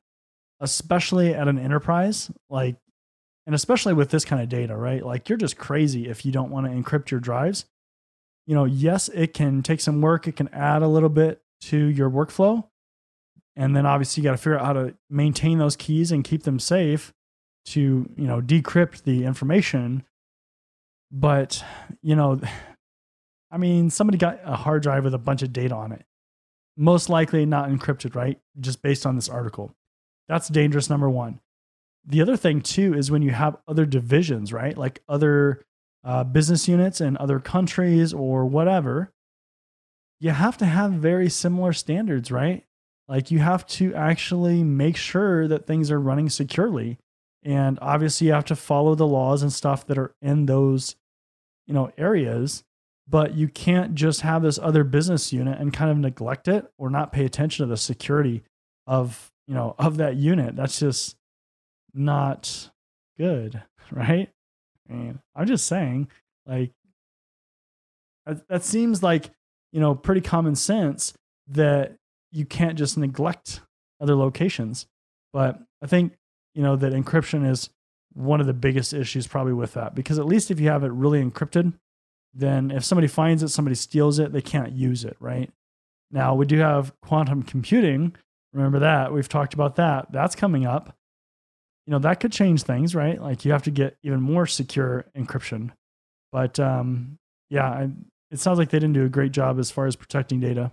especially 0.63 1.35
at 1.35 1.49
an 1.49 1.59
enterprise 1.59 2.31
like 2.49 2.77
and 3.45 3.53
especially 3.53 3.93
with 3.93 4.09
this 4.09 4.23
kind 4.23 4.41
of 4.41 4.47
data 4.47 4.75
right 4.75 5.05
like 5.05 5.27
you're 5.27 5.37
just 5.37 5.57
crazy 5.57 6.07
if 6.07 6.25
you 6.25 6.31
don't 6.31 6.49
want 6.49 6.65
to 6.65 6.71
encrypt 6.71 7.11
your 7.11 7.19
drives 7.19 7.65
you 8.47 8.55
know 8.55 8.63
yes 8.63 9.09
it 9.09 9.33
can 9.33 9.61
take 9.61 9.81
some 9.81 9.99
work 10.01 10.25
it 10.25 10.37
can 10.37 10.47
add 10.49 10.81
a 10.81 10.87
little 10.87 11.09
bit 11.09 11.41
to 11.59 11.77
your 11.77 12.09
workflow 12.09 12.63
and 13.57 13.75
then 13.75 13.85
obviously 13.85 14.21
you 14.21 14.25
got 14.25 14.31
to 14.31 14.37
figure 14.37 14.57
out 14.57 14.65
how 14.65 14.73
to 14.73 14.95
maintain 15.09 15.57
those 15.57 15.75
keys 15.75 16.13
and 16.13 16.23
keep 16.23 16.43
them 16.43 16.59
safe 16.59 17.13
to 17.65 18.09
you 18.15 18.27
know 18.27 18.41
decrypt 18.41 19.03
the 19.03 19.25
information 19.25 20.05
but 21.13 21.63
you 22.01 22.15
know 22.15 22.41
i 23.51 23.57
mean 23.57 23.89
somebody 23.89 24.17
got 24.17 24.39
a 24.43 24.55
hard 24.55 24.83
drive 24.83 25.05
with 25.05 25.13
a 25.13 25.19
bunch 25.19 25.41
of 25.41 25.53
data 25.53 25.73
on 25.73 25.93
it 25.93 26.03
most 26.75 27.07
likely 27.07 27.45
not 27.45 27.69
encrypted 27.69 28.15
right 28.15 28.39
just 28.59 28.81
based 28.81 29.05
on 29.05 29.15
this 29.15 29.29
article 29.29 29.73
that's 30.27 30.47
dangerous, 30.47 30.89
number 30.89 31.09
one. 31.09 31.39
The 32.05 32.21
other 32.21 32.37
thing, 32.37 32.61
too, 32.61 32.93
is 32.93 33.11
when 33.11 33.21
you 33.21 33.31
have 33.31 33.57
other 33.67 33.85
divisions, 33.85 34.51
right? 34.51 34.77
Like 34.77 35.01
other 35.07 35.63
uh, 36.03 36.23
business 36.23 36.67
units 36.67 36.99
in 37.01 37.17
other 37.17 37.39
countries 37.39 38.13
or 38.13 38.45
whatever, 38.45 39.13
you 40.19 40.31
have 40.31 40.57
to 40.57 40.65
have 40.65 40.91
very 40.93 41.29
similar 41.29 41.73
standards, 41.73 42.31
right? 42.31 42.65
Like 43.07 43.31
you 43.31 43.39
have 43.39 43.65
to 43.67 43.93
actually 43.93 44.63
make 44.63 44.97
sure 44.97 45.47
that 45.47 45.65
things 45.65 45.91
are 45.91 45.99
running 45.99 46.29
securely. 46.29 46.97
And 47.43 47.77
obviously, 47.81 48.27
you 48.27 48.33
have 48.33 48.45
to 48.45 48.55
follow 48.55 48.95
the 48.95 49.07
laws 49.07 49.41
and 49.41 49.51
stuff 49.51 49.85
that 49.87 49.97
are 49.97 50.15
in 50.21 50.45
those, 50.45 50.95
you 51.67 51.73
know, 51.73 51.91
areas. 51.97 52.63
But 53.07 53.35
you 53.35 53.49
can't 53.49 53.95
just 53.95 54.21
have 54.21 54.43
this 54.43 54.57
other 54.57 54.85
business 54.85 55.33
unit 55.33 55.59
and 55.59 55.73
kind 55.73 55.91
of 55.91 55.97
neglect 55.97 56.47
it 56.47 56.65
or 56.77 56.89
not 56.89 57.11
pay 57.11 57.25
attention 57.25 57.65
to 57.65 57.69
the 57.69 57.75
security 57.75 58.43
of 58.87 59.29
you 59.47 59.53
know, 59.53 59.75
of 59.77 59.97
that 59.97 60.15
unit. 60.15 60.55
That's 60.55 60.79
just 60.79 61.15
not 61.93 62.71
good, 63.17 63.61
right? 63.91 64.29
I 64.89 64.93
mean, 64.93 65.19
I'm 65.35 65.47
just 65.47 65.67
saying, 65.67 66.09
like, 66.45 66.71
That, 68.25 68.47
that 68.47 68.63
seems 68.63 69.03
like, 69.03 69.31
you 69.71 69.79
know, 69.79 69.95
pretty 69.95 70.21
common 70.21 70.55
sense 70.55 71.13
that 71.47 71.95
you 72.31 72.45
can't 72.45 72.77
just 72.77 72.97
neglect 72.97 73.61
other 73.99 74.15
locations. 74.15 74.87
But 75.33 75.59
I 75.81 75.87
think, 75.87 76.13
you 76.53 76.63
know, 76.63 76.75
that 76.75 76.93
encryption 76.93 77.49
is 77.49 77.69
one 78.13 78.39
of 78.39 78.47
the 78.47 78.53
biggest 78.53 78.93
issues 78.93 79.27
probably 79.27 79.53
with 79.53 79.73
that 79.73 79.95
because 79.95 80.19
at 80.19 80.25
least 80.25 80.51
if 80.51 80.59
you 80.59 80.69
have 80.69 80.83
it 80.83 80.91
really 80.91 81.23
encrypted, 81.23 81.73
then 82.33 82.71
if 82.71 82.83
somebody 82.83 83.07
finds 83.07 83.43
it, 83.43 83.49
somebody 83.49 83.75
steals 83.75 84.19
it, 84.19 84.31
they 84.31 84.41
can't 84.41 84.73
use 84.73 85.03
it, 85.05 85.15
right? 85.19 85.51
Now, 86.11 86.35
we 86.35 86.45
do 86.45 86.57
have 86.59 86.93
quantum 87.01 87.43
computing. 87.43 88.15
Remember 88.53 88.79
that. 88.79 89.11
We've 89.11 89.29
talked 89.29 89.53
about 89.53 89.75
that. 89.77 90.11
That's 90.11 90.35
coming 90.35 90.65
up. 90.65 90.95
You 91.87 91.91
know, 91.91 91.99
that 91.99 92.19
could 92.19 92.31
change 92.31 92.63
things, 92.63 92.95
right? 92.95 93.21
Like 93.21 93.45
you 93.45 93.51
have 93.51 93.63
to 93.63 93.71
get 93.71 93.97
even 94.03 94.21
more 94.21 94.45
secure 94.45 95.05
encryption. 95.17 95.71
But 96.31 96.59
um, 96.59 97.17
yeah, 97.49 97.67
I, 97.67 97.89
it 98.31 98.39
sounds 98.39 98.57
like 98.57 98.69
they 98.69 98.79
didn't 98.79 98.93
do 98.93 99.05
a 99.05 99.09
great 99.09 99.31
job 99.31 99.59
as 99.59 99.69
far 99.69 99.85
as 99.85 99.95
protecting 99.95 100.39
data. 100.39 100.71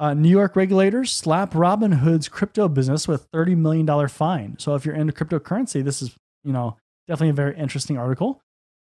Uh, 0.00 0.14
New 0.14 0.28
York 0.28 0.54
regulators 0.54 1.12
slap 1.12 1.54
Robin 1.54 1.92
Hood's 1.92 2.28
crypto 2.28 2.68
business 2.68 3.08
with 3.08 3.30
$30 3.32 3.56
million 3.56 4.08
fine. 4.08 4.56
So 4.58 4.74
if 4.74 4.84
you're 4.84 4.94
into 4.94 5.12
cryptocurrency, 5.12 5.82
this 5.82 6.00
is, 6.00 6.14
you 6.44 6.52
know, 6.52 6.76
definitely 7.08 7.30
a 7.30 7.32
very 7.32 7.56
interesting 7.56 7.98
article. 7.98 8.40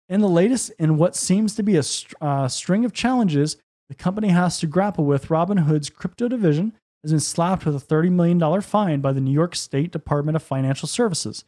In 0.09 0.21
the 0.21 0.29
latest, 0.29 0.71
in 0.77 0.97
what 0.97 1.15
seems 1.15 1.55
to 1.55 1.63
be 1.63 1.75
a 1.75 1.83
uh, 2.21 2.47
string 2.47 2.85
of 2.85 2.93
challenges 2.93 3.57
the 3.89 3.95
company 3.95 4.29
has 4.29 4.59
to 4.59 4.67
grapple 4.67 5.05
with, 5.05 5.29
Robin 5.29 5.57
Hood's 5.59 5.89
crypto 5.89 6.27
division 6.27 6.73
has 7.03 7.11
been 7.11 7.19
slapped 7.19 7.65
with 7.65 7.75
a 7.75 7.79
$30 7.79 8.11
million 8.11 8.61
fine 8.61 8.99
by 8.99 9.13
the 9.13 9.21
New 9.21 9.31
York 9.31 9.55
State 9.55 9.91
Department 9.91 10.35
of 10.35 10.43
Financial 10.43 10.87
Services. 10.87 11.45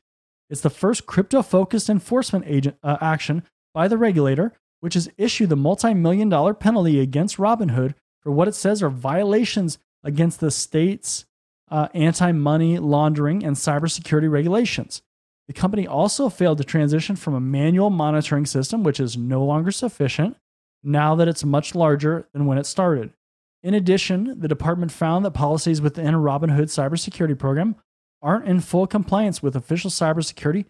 It's 0.50 0.62
the 0.62 0.70
first 0.70 1.06
crypto 1.06 1.42
focused 1.42 1.90
enforcement 1.90 2.46
agent, 2.48 2.78
uh, 2.82 2.98
action 3.02 3.44
by 3.74 3.88
the 3.88 3.98
regulator, 3.98 4.54
which 4.80 4.94
has 4.94 5.10
issued 5.18 5.50
the 5.50 5.56
multi 5.56 5.94
million 5.94 6.30
dollar 6.30 6.54
penalty 6.54 7.00
against 7.00 7.38
Robinhood 7.38 7.94
for 8.22 8.32
what 8.32 8.48
it 8.48 8.56
says 8.56 8.84
are 8.84 8.90
violations 8.90 9.78
against 10.04 10.40
the 10.40 10.52
state's 10.52 11.26
uh, 11.72 11.88
anti 11.94 12.32
money 12.32 12.80
laundering 12.80 13.44
and 13.44 13.56
cybersecurity 13.56 14.30
regulations. 14.30 15.02
The 15.48 15.54
company 15.54 15.88
also 15.88 16.30
failed 16.30 16.60
to 16.60 16.64
transition 16.64 17.16
from 17.16 17.34
a 17.34 17.40
manual 17.40 17.90
monitoring 17.90 18.46
system, 18.46 18.84
which 18.84 19.00
is 19.00 19.18
no 19.18 19.44
longer 19.44 19.72
sufficient 19.72 20.38
now 20.84 21.16
that 21.16 21.28
it's 21.28 21.44
much 21.44 21.76
larger 21.76 22.28
than 22.34 22.46
when 22.46 22.58
it 22.58 22.66
started. 22.66 23.14
In 23.62 23.74
addition, 23.74 24.40
the 24.40 24.48
department 24.48 24.92
found 24.92 25.26
that 25.26 25.32
policies 25.32 25.82
within 25.82 26.14
Robinhood's 26.16 26.76
cybersecurity 26.76 27.38
program 27.38 27.76
aren't 28.22 28.48
in 28.48 28.62
full 28.62 28.88
compliance 28.88 29.44
with 29.44 29.56
official 29.56 29.90
cybersecurity 29.90 30.66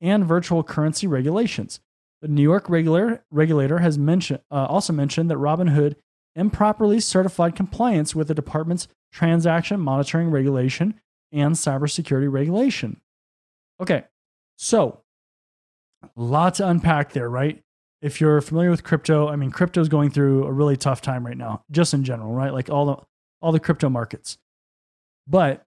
and 0.00 0.24
virtual 0.24 0.62
currency 0.62 1.06
regulations. 1.06 1.80
The 2.20 2.28
New 2.28 2.42
York 2.42 2.68
regulator, 2.68 3.78
has 3.78 3.98
mentioned, 3.98 4.40
uh, 4.50 4.66
also 4.66 4.92
mentioned 4.92 5.30
that 5.30 5.38
Robinhood 5.38 5.96
improperly 6.34 7.00
certified 7.00 7.54
compliance 7.54 8.14
with 8.14 8.28
the 8.28 8.34
department's 8.34 8.88
transaction 9.12 9.80
monitoring 9.80 10.30
regulation 10.30 11.00
and 11.32 11.54
cybersecurity 11.54 12.30
regulation. 12.30 13.00
Okay, 13.80 14.04
so 14.56 15.00
a 16.04 16.08
lot 16.16 16.54
to 16.54 16.68
unpack 16.68 17.12
there, 17.12 17.28
right? 17.28 17.60
If 18.02 18.20
you're 18.20 18.40
familiar 18.40 18.70
with 18.70 18.84
crypto, 18.84 19.28
I 19.28 19.36
mean, 19.36 19.50
crypto 19.50 19.80
is 19.80 19.88
going 19.88 20.10
through 20.10 20.44
a 20.44 20.52
really 20.52 20.76
tough 20.76 21.00
time 21.00 21.26
right 21.26 21.36
now, 21.36 21.64
just 21.70 21.94
in 21.94 22.04
general, 22.04 22.32
right? 22.32 22.52
Like 22.52 22.68
all 22.68 22.86
the 22.86 22.96
all 23.40 23.52
the 23.52 23.60
crypto 23.60 23.88
markets. 23.88 24.38
But 25.26 25.64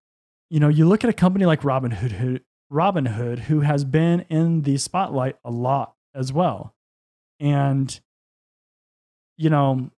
you 0.50 0.60
know, 0.60 0.70
you 0.70 0.88
look 0.88 1.04
at 1.04 1.10
a 1.10 1.14
company 1.14 1.46
like 1.46 1.62
Robinhood, 1.62 2.12
who, 2.12 2.40
Robinhood, 2.72 3.40
who 3.40 3.62
has 3.62 3.84
been 3.84 4.22
in 4.30 4.62
the 4.62 4.78
spotlight 4.78 5.36
a 5.44 5.52
lot 5.52 5.94
as 6.16 6.32
well, 6.32 6.76
and 7.40 8.00
you 9.38 9.50
know, 9.50 9.90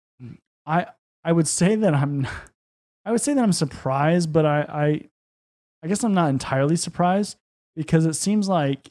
I 0.69 0.87
I 1.25 1.33
would 1.33 1.49
say 1.49 1.75
that 1.75 1.95
I'm 1.95 2.29
I 3.05 3.11
would 3.11 3.21
say 3.21 3.35
that 3.35 3.43
I'm 3.43 3.53
surprised, 3.53 4.33
but 4.33 4.47
I 4.47 4.61
I, 4.69 5.09
I 5.83 5.89
guess 5.89 6.05
I'm 6.05 6.15
not 6.15 6.29
entirely 6.29 6.77
surprised 6.77 7.37
because 7.75 8.05
it 8.05 8.15
seems 8.15 8.49
like 8.49 8.91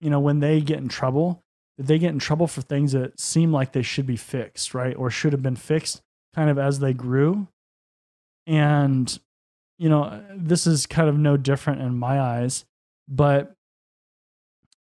you 0.00 0.10
know 0.10 0.20
when 0.20 0.40
they 0.40 0.60
get 0.60 0.78
in 0.78 0.88
trouble, 0.88 1.44
they 1.78 1.98
get 1.98 2.10
in 2.10 2.18
trouble 2.18 2.46
for 2.46 2.62
things 2.62 2.92
that 2.92 3.20
seem 3.20 3.52
like 3.52 3.72
they 3.72 3.82
should 3.82 4.06
be 4.06 4.16
fixed, 4.16 4.74
right? 4.74 4.96
Or 4.96 5.10
should 5.10 5.32
have 5.32 5.42
been 5.42 5.56
fixed 5.56 6.00
kind 6.34 6.48
of 6.48 6.58
as 6.58 6.78
they 6.78 6.94
grew. 6.94 7.48
And 8.46 9.16
you 9.78 9.88
know, 9.88 10.22
this 10.34 10.66
is 10.66 10.86
kind 10.86 11.08
of 11.08 11.18
no 11.18 11.36
different 11.36 11.82
in 11.82 11.96
my 11.96 12.20
eyes, 12.20 12.64
but 13.08 13.54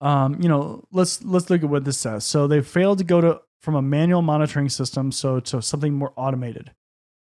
um, 0.01 0.41
you 0.43 0.49
know, 0.49 0.85
let's 0.93 1.23
let's 1.23 1.51
look 1.51 1.63
at 1.63 1.69
what 1.69 1.85
this 1.85 1.99
says. 1.99 2.25
So 2.25 2.47
they 2.47 2.61
failed 2.61 2.99
to 2.99 3.05
go 3.05 3.21
to 3.21 3.41
from 3.65 3.75
a 3.75 3.83
manual 3.83 4.21
monitoring 4.21 4.69
system 4.69 5.11
so 5.11 5.41
to 5.41 5.63
something 5.63 5.95
more 5.95 6.13
automated. 6.17 6.71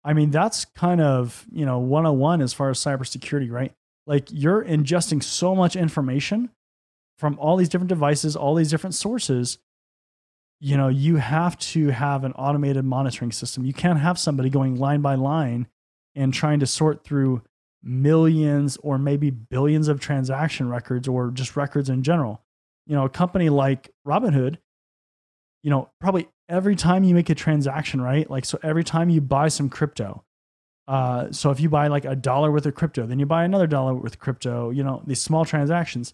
I 0.04 0.13
mean, 0.13 0.32
that's 0.32 0.65
kind 0.65 0.99
of, 0.99 1.45
you 1.51 1.67
know, 1.67 1.77
101 1.77 2.41
as 2.41 2.51
far 2.51 2.71
as 2.71 2.80
cybersecurity, 2.80 3.51
right? 3.51 3.73
Like 4.08 4.27
you're 4.32 4.65
ingesting 4.65 5.21
so 5.21 5.54
much 5.54 5.75
information 5.75 6.49
from 7.19 7.38
all 7.38 7.58
these 7.58 7.69
different 7.69 7.89
devices, 7.89 8.36
all 8.36 8.56
these 8.56 8.71
different 8.71 8.95
sources. 8.95 9.60
You 10.60 10.77
know, 10.77 10.88
you 10.88 11.17
have 11.17 11.60
to 11.60 11.89
have 11.89 12.23
an 12.23 12.32
automated 12.34 12.86
monitoring 12.86 13.32
system. 13.32 13.63
You 13.63 13.73
can't 13.73 13.99
have 13.99 14.17
somebody 14.17 14.49
going 14.49 14.77
line 14.77 15.01
by 15.01 15.13
line 15.13 15.67
and 16.15 16.34
trying 16.34 16.60
to 16.62 16.65
sort 16.67 17.04
through 17.04 17.43
millions 17.84 18.77
or 18.77 18.97
maybe 18.97 19.30
billions 19.30 19.88
of 19.88 19.99
transaction 19.99 20.69
records 20.69 21.08
or 21.08 21.30
just 21.30 21.56
records 21.56 21.88
in 21.88 22.01
general. 22.01 22.41
You 22.88 22.95
know, 22.95 23.06
a 23.06 23.10
company 23.10 23.49
like 23.49 23.91
Robinhood 24.08 24.58
you 25.63 25.69
know, 25.69 25.89
probably 26.00 26.28
every 26.50 26.76
time 26.76 27.04
you 27.04 27.13
make 27.13 27.30
a 27.30 27.36
transaction, 27.36 28.02
right? 28.02 28.30
Like, 28.30 28.45
so 28.45 28.60
every 28.63 28.84
time 28.84 29.10
you 29.10 29.21
buy 29.21 29.47
some 29.47 29.69
crypto, 29.69 30.24
uh, 30.88 31.32
so 31.32 31.52
if 31.52 31.60
you 31.60 31.69
buy 31.69 31.88
like 31.88 32.06
a 32.06 32.15
dollar 32.15 32.52
worth 32.52 32.65
of 32.65 32.76
crypto, 32.76 33.06
then 33.06 33.19
you 33.19 33.26
buy 33.26 33.43
another 33.43 33.67
dollar 33.67 33.93
worth 33.93 34.13
of 34.13 34.19
crypto, 34.19 34.71
you 34.71 34.84
know, 34.84 35.02
these 35.06 35.21
small 35.21 35.45
transactions, 35.45 36.13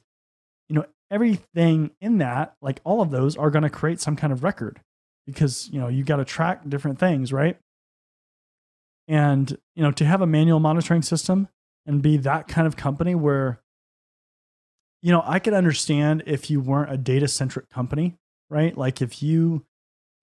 you 0.69 0.75
know, 0.75 0.85
everything 1.09 1.91
in 2.01 2.17
that, 2.19 2.55
like 2.61 2.81
all 2.83 3.01
of 3.01 3.09
those 3.09 3.37
are 3.37 3.49
going 3.49 3.63
to 3.63 3.69
create 3.69 4.01
some 4.01 4.15
kind 4.15 4.33
of 4.33 4.43
record 4.43 4.79
because, 5.25 5.69
you 5.69 5.79
know, 5.79 5.87
you 5.87 6.03
got 6.03 6.17
to 6.17 6.25
track 6.25 6.67
different 6.67 6.99
things, 6.99 7.31
right? 7.31 7.57
And, 9.07 9.57
you 9.75 9.83
know, 9.83 9.91
to 9.91 10.05
have 10.05 10.21
a 10.21 10.27
manual 10.27 10.59
monitoring 10.59 11.01
system 11.01 11.47
and 11.85 12.01
be 12.01 12.17
that 12.17 12.47
kind 12.47 12.67
of 12.67 12.75
company 12.75 13.15
where, 13.15 13.61
you 15.01 15.11
know, 15.11 15.23
I 15.25 15.39
could 15.39 15.53
understand 15.53 16.23
if 16.25 16.49
you 16.49 16.59
weren't 16.59 16.91
a 16.91 16.97
data 16.97 17.27
centric 17.29 17.69
company 17.69 18.17
right? 18.49 18.77
Like 18.77 19.01
if 19.01 19.21
you 19.21 19.65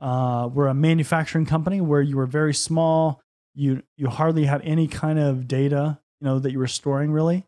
uh, 0.00 0.48
were 0.52 0.68
a 0.68 0.74
manufacturing 0.74 1.46
company 1.46 1.80
where 1.80 2.02
you 2.02 2.16
were 2.16 2.26
very 2.26 2.54
small, 2.54 3.20
you 3.54 3.82
you 3.96 4.08
hardly 4.08 4.44
had 4.44 4.62
any 4.62 4.88
kind 4.88 5.18
of 5.18 5.46
data, 5.46 5.98
you 6.20 6.26
know, 6.26 6.38
that 6.38 6.52
you 6.52 6.58
were 6.58 6.66
storing 6.66 7.10
really. 7.10 7.46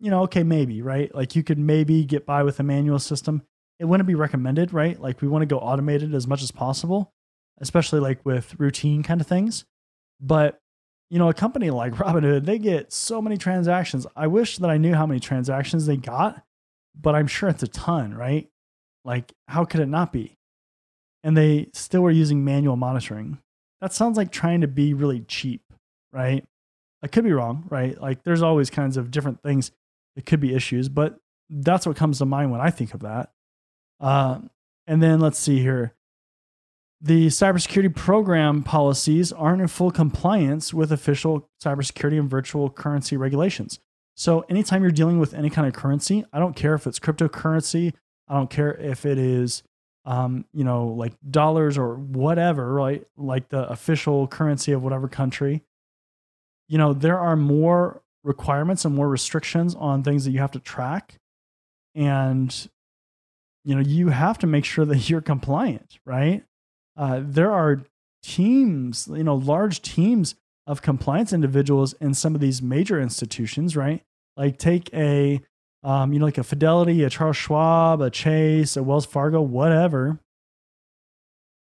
You 0.00 0.10
know, 0.10 0.22
okay, 0.22 0.42
maybe, 0.42 0.82
right? 0.82 1.14
Like 1.14 1.36
you 1.36 1.42
could 1.42 1.58
maybe 1.58 2.04
get 2.04 2.26
by 2.26 2.42
with 2.42 2.58
a 2.60 2.62
manual 2.62 2.98
system. 2.98 3.42
It 3.78 3.86
wouldn't 3.86 4.06
be 4.06 4.14
recommended, 4.14 4.72
right? 4.72 5.00
Like 5.00 5.22
we 5.22 5.28
want 5.28 5.42
to 5.42 5.46
go 5.46 5.58
automated 5.58 6.14
as 6.14 6.26
much 6.26 6.42
as 6.42 6.50
possible, 6.50 7.12
especially 7.60 8.00
like 8.00 8.24
with 8.24 8.58
routine 8.58 9.02
kind 9.02 9.20
of 9.20 9.26
things. 9.26 9.64
But 10.20 10.60
you 11.10 11.18
know, 11.18 11.28
a 11.28 11.34
company 11.34 11.70
like 11.70 11.92
Robinhood, 11.94 12.44
they 12.44 12.58
get 12.58 12.92
so 12.92 13.22
many 13.22 13.36
transactions. 13.36 14.06
I 14.16 14.26
wish 14.26 14.58
that 14.58 14.70
I 14.70 14.78
knew 14.78 14.94
how 14.94 15.06
many 15.06 15.20
transactions 15.20 15.86
they 15.86 15.96
got, 15.96 16.42
but 16.98 17.14
I'm 17.14 17.26
sure 17.26 17.48
it's 17.48 17.62
a 17.62 17.68
ton, 17.68 18.14
right? 18.14 18.48
Like, 19.04 19.32
how 19.48 19.64
could 19.64 19.80
it 19.80 19.88
not 19.88 20.12
be? 20.12 20.36
And 21.22 21.36
they 21.36 21.68
still 21.72 22.02
were 22.02 22.10
using 22.10 22.44
manual 22.44 22.76
monitoring. 22.76 23.38
That 23.80 23.92
sounds 23.92 24.16
like 24.16 24.30
trying 24.30 24.62
to 24.62 24.68
be 24.68 24.94
really 24.94 25.20
cheap, 25.20 25.62
right? 26.12 26.44
I 27.02 27.06
could 27.06 27.24
be 27.24 27.32
wrong, 27.32 27.64
right? 27.68 28.00
Like, 28.00 28.22
there's 28.22 28.42
always 28.42 28.70
kinds 28.70 28.96
of 28.96 29.10
different 29.10 29.42
things 29.42 29.70
that 30.16 30.26
could 30.26 30.40
be 30.40 30.54
issues, 30.54 30.88
but 30.88 31.18
that's 31.50 31.86
what 31.86 31.96
comes 31.96 32.18
to 32.18 32.24
mind 32.24 32.50
when 32.50 32.60
I 32.60 32.70
think 32.70 32.94
of 32.94 33.00
that. 33.00 33.30
Uh, 34.00 34.40
and 34.86 35.02
then 35.02 35.20
let's 35.20 35.38
see 35.38 35.60
here. 35.60 35.94
The 37.00 37.26
cybersecurity 37.26 37.94
program 37.94 38.62
policies 38.62 39.32
aren't 39.32 39.60
in 39.60 39.68
full 39.68 39.90
compliance 39.90 40.72
with 40.72 40.90
official 40.90 41.50
cybersecurity 41.62 42.18
and 42.18 42.30
virtual 42.30 42.70
currency 42.70 43.16
regulations. 43.16 43.78
So, 44.16 44.44
anytime 44.48 44.82
you're 44.82 44.92
dealing 44.92 45.18
with 45.18 45.34
any 45.34 45.50
kind 45.50 45.66
of 45.66 45.74
currency, 45.74 46.24
I 46.32 46.38
don't 46.38 46.56
care 46.56 46.74
if 46.74 46.86
it's 46.86 46.98
cryptocurrency, 46.98 47.92
I 48.28 48.34
don't 48.34 48.50
care 48.50 48.74
if 48.74 49.04
it 49.06 49.18
is, 49.18 49.62
um, 50.04 50.44
you 50.52 50.64
know, 50.64 50.88
like 50.88 51.12
dollars 51.30 51.78
or 51.78 51.94
whatever, 51.96 52.72
right? 52.72 53.04
Like 53.16 53.48
the 53.48 53.68
official 53.68 54.26
currency 54.26 54.72
of 54.72 54.82
whatever 54.82 55.08
country. 55.08 55.62
You 56.68 56.78
know, 56.78 56.92
there 56.92 57.18
are 57.18 57.36
more 57.36 58.02
requirements 58.22 58.84
and 58.84 58.94
more 58.94 59.08
restrictions 59.08 59.74
on 59.74 60.02
things 60.02 60.24
that 60.24 60.30
you 60.30 60.40
have 60.40 60.52
to 60.52 60.60
track. 60.60 61.18
And, 61.94 62.68
you 63.64 63.74
know, 63.74 63.82
you 63.82 64.08
have 64.08 64.38
to 64.38 64.46
make 64.46 64.64
sure 64.64 64.84
that 64.84 64.96
you're 65.10 65.20
compliant, 65.20 65.98
right? 66.06 66.44
Uh, 66.96 67.20
there 67.22 67.52
are 67.52 67.84
teams, 68.22 69.08
you 69.12 69.24
know, 69.24 69.34
large 69.34 69.82
teams 69.82 70.34
of 70.66 70.80
compliance 70.80 71.32
individuals 71.32 71.92
in 71.94 72.14
some 72.14 72.34
of 72.34 72.40
these 72.40 72.62
major 72.62 73.00
institutions, 73.00 73.76
right? 73.76 74.02
Like 74.36 74.58
take 74.58 74.92
a 74.94 75.40
um, 75.84 76.12
you 76.12 76.18
know, 76.18 76.24
like 76.24 76.38
a 76.38 76.42
Fidelity, 76.42 77.04
a 77.04 77.10
Charles 77.10 77.36
Schwab, 77.36 78.00
a 78.00 78.10
Chase, 78.10 78.76
a 78.76 78.82
Wells 78.82 79.06
Fargo, 79.06 79.40
whatever. 79.42 80.18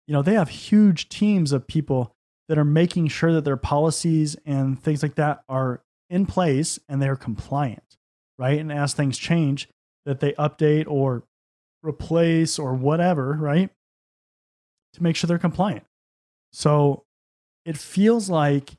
you 0.09 0.14
know, 0.14 0.22
they 0.22 0.35
have 0.35 0.48
huge 0.48 1.09
teams 1.11 1.52
of 1.52 1.66
people 1.66 2.16
that 2.48 2.59
are 2.59 2.64
making 2.64 3.09
sure 3.09 3.33
that 3.35 3.44
their 3.44 3.59
policies 3.59 4.37
and 4.46 4.83
things 4.83 5.02
like 5.02 5.16
that 5.16 5.44
are 5.50 5.83
in 6.09 6.24
place 6.24 6.78
and 6.88 7.00
they're 7.00 7.14
compliant, 7.14 7.98
right? 8.38 8.59
And 8.59 8.72
as 8.72 8.94
things 8.94 9.18
change, 9.18 9.68
that 10.07 10.20
they 10.20 10.33
update 10.33 10.87
or 10.88 11.24
replace 11.83 12.59
or 12.59 12.72
whatever, 12.72 13.35
right? 13.35 13.68
To 14.94 15.02
make 15.02 15.14
sure 15.14 15.28
they're 15.28 15.38
compliant. 15.38 15.85
So 16.54 17.04
it 17.66 17.76
feels 17.76 18.31
like, 18.31 18.78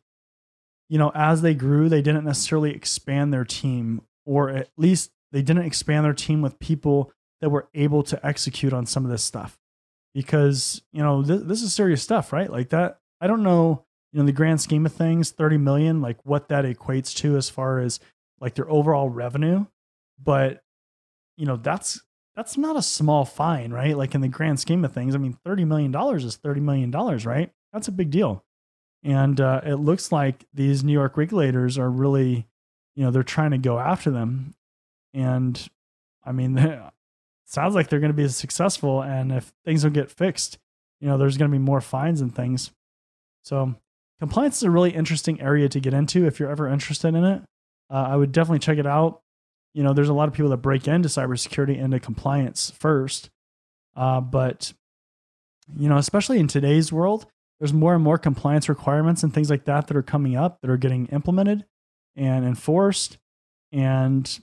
you 0.90 0.98
know, 0.98 1.12
as 1.14 1.44
they 1.44 1.54
grew, 1.54 1.90
they 1.90 2.02
didn't 2.02 2.26
necessarily 2.26 2.72
expand 2.72 3.32
their 3.32 3.46
team, 3.46 4.02
or 4.26 4.50
at 4.50 4.70
least 4.78 5.12
they 5.32 5.42
didn't 5.42 5.66
expand 5.66 6.06
their 6.06 6.14
team 6.14 6.42
with 6.42 6.60
people 6.60 7.12
that 7.42 7.50
were 7.50 7.70
able 7.74 8.04
to 8.04 8.26
execute 8.26 8.74
on 8.74 8.86
some 8.86 9.06
of 9.06 9.12
this 9.12 9.24
stuff. 9.24 9.58
Because, 10.14 10.82
you 10.92 11.04
know, 11.04 11.24
th- 11.24 11.44
this 11.44 11.62
is 11.62 11.74
serious 11.74 12.02
stuff, 12.02 12.34
right? 12.34 12.52
Like 12.52 12.70
that, 12.70 13.00
I 13.22 13.28
don't 13.28 13.44
know, 13.44 13.86
you 14.12 14.18
know, 14.18 14.22
in 14.22 14.26
the 14.26 14.32
grand 14.32 14.60
scheme 14.60 14.86
of 14.86 14.94
things, 14.94 15.32
30 15.32 15.58
million, 15.58 16.02
like 16.02 16.18
what 16.26 16.50
that 16.50 16.66
equates 16.66 17.16
to 17.18 17.38
as 17.38 17.50
far 17.50 17.80
as 17.80 18.00
like 18.42 18.56
their 18.56 18.70
overall 18.70 19.10
revenue. 19.10 19.66
But, 20.22 20.64
you 21.38 21.46
know, 21.46 21.56
that's 21.56 22.02
that's 22.36 22.58
not 22.58 22.78
a 22.78 22.82
small 22.82 23.26
fine, 23.26 23.72
right? 23.74 23.98
Like 23.98 24.16
in 24.16 24.22
the 24.22 24.30
grand 24.30 24.62
scheme 24.62 24.86
of 24.86 24.94
things, 24.94 25.14
I 25.14 25.18
mean, 25.18 25.38
$30 25.46 25.68
million 25.68 25.94
is 25.94 26.38
$30 26.38 26.62
million, 26.62 26.90
right? 26.90 27.52
That's 27.74 27.90
a 27.90 27.92
big 27.92 28.12
deal. 28.12 28.46
And 29.04 29.42
uh, 29.42 29.62
it 29.66 29.76
looks 29.76 30.12
like 30.12 30.46
these 30.54 30.82
New 30.82 30.94
York 30.94 31.18
regulators 31.18 31.78
are 31.78 31.90
really, 31.90 32.48
you 32.96 33.04
know, 33.04 33.12
they're 33.12 33.24
trying 33.24 33.52
to 33.52 33.58
go 33.58 33.78
after 33.78 34.10
them. 34.10 34.54
And 35.14 35.68
I 36.24 36.32
mean, 36.32 36.56
sounds 37.46 37.76
like 37.76 37.90
they're 37.90 38.00
going 38.00 38.12
to 38.12 38.18
be 38.22 38.28
successful. 38.28 39.02
And 39.02 39.32
if 39.32 39.52
things 39.66 39.84
don't 39.84 39.94
get 39.94 40.12
fixed, 40.12 40.58
you 41.00 41.08
know, 41.08 41.18
there's 41.18 41.38
going 41.38 41.50
to 41.50 41.58
be 41.58 41.64
more 41.64 41.82
fines 41.82 42.22
and 42.22 42.34
things. 42.34 42.72
So 43.44 43.76
compliance 44.20 44.58
is 44.58 44.64
a 44.64 44.72
really 44.72 44.92
interesting 44.92 45.42
area 45.42 45.70
to 45.70 45.80
get 45.80 45.94
into 45.94 46.26
if 46.26 46.40
you're 46.40 46.52
ever 46.52 46.68
interested 46.68 47.16
in 47.16 47.24
it. 47.24 47.42
Uh, 47.90 48.08
I 48.10 48.16
would 48.16 48.32
definitely 48.32 48.60
check 48.60 48.78
it 48.78 48.86
out 48.86 49.22
you 49.74 49.84
know, 49.84 49.94
there's 49.94 50.10
a 50.10 50.14
lot 50.14 50.28
of 50.28 50.34
people 50.34 50.50
that 50.50 50.58
break 50.58 50.88
into 50.88 51.10
cybersecurity 51.10 51.78
into 51.78 52.00
compliance 52.00 52.72
first. 52.80 53.30
Uh, 53.96 54.22
but, 54.22 54.74
you 55.78 55.90
know, 55.90 55.98
especially 55.98 56.40
in 56.40 56.48
today's 56.48 56.92
world, 56.92 57.28
there's 57.60 57.74
more 57.74 57.94
and 57.94 58.04
more 58.04 58.18
compliance 58.18 58.70
requirements 58.70 59.24
and 59.24 59.34
things 59.34 59.50
like 59.50 59.66
that 59.66 59.88
that 59.88 59.98
are 59.98 60.04
coming 60.04 60.36
up 60.36 60.62
that 60.62 60.70
are 60.70 60.78
getting 60.78 61.08
implemented 61.08 61.66
and 62.16 62.46
enforced. 62.46 63.18
And, 63.72 64.40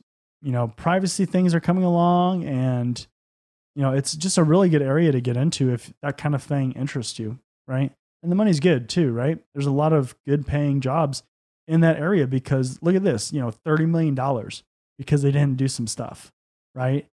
you 0.47 0.53
know, 0.53 0.69
privacy 0.69 1.25
things 1.25 1.57
are 1.57 1.61
coming 1.61 1.83
along. 1.83 2.45
And, 2.45 3.05
you 3.75 3.83
know, 3.83 3.93
it's 3.93 4.15
just 4.15 4.39
a 4.39 4.45
really 4.45 4.69
good 4.69 4.81
area 4.81 5.11
to 5.11 5.21
get 5.21 5.37
into 5.37 5.73
if 5.73 5.93
that 6.03 6.19
kind 6.19 6.37
of 6.37 6.43
thing 6.43 6.71
interests 6.73 7.19
you, 7.19 7.41
right? 7.67 7.93
And 8.23 8.31
the 8.31 8.37
money's 8.37 8.61
good 8.61 8.89
too, 8.89 9.11
right? 9.11 9.41
There's 9.55 9.67
a 9.67 9.73
lot 9.73 9.93
of 9.93 10.15
good 10.25 10.47
paying 10.47 10.81
jobs 10.81 11.25
in 11.67 11.81
that 11.81 11.99
area 11.99 12.29
because 12.29 12.79
look 12.81 12.95
at 12.95 13.03
this, 13.03 13.33
you 13.33 13.41
know, 13.41 13.51
$30 13.51 13.89
million 13.89 14.15
because 14.97 15.23
they 15.23 15.33
didn't 15.33 15.57
do 15.57 15.67
some 15.67 15.89
stuff, 15.89 16.33
right? 16.77 17.09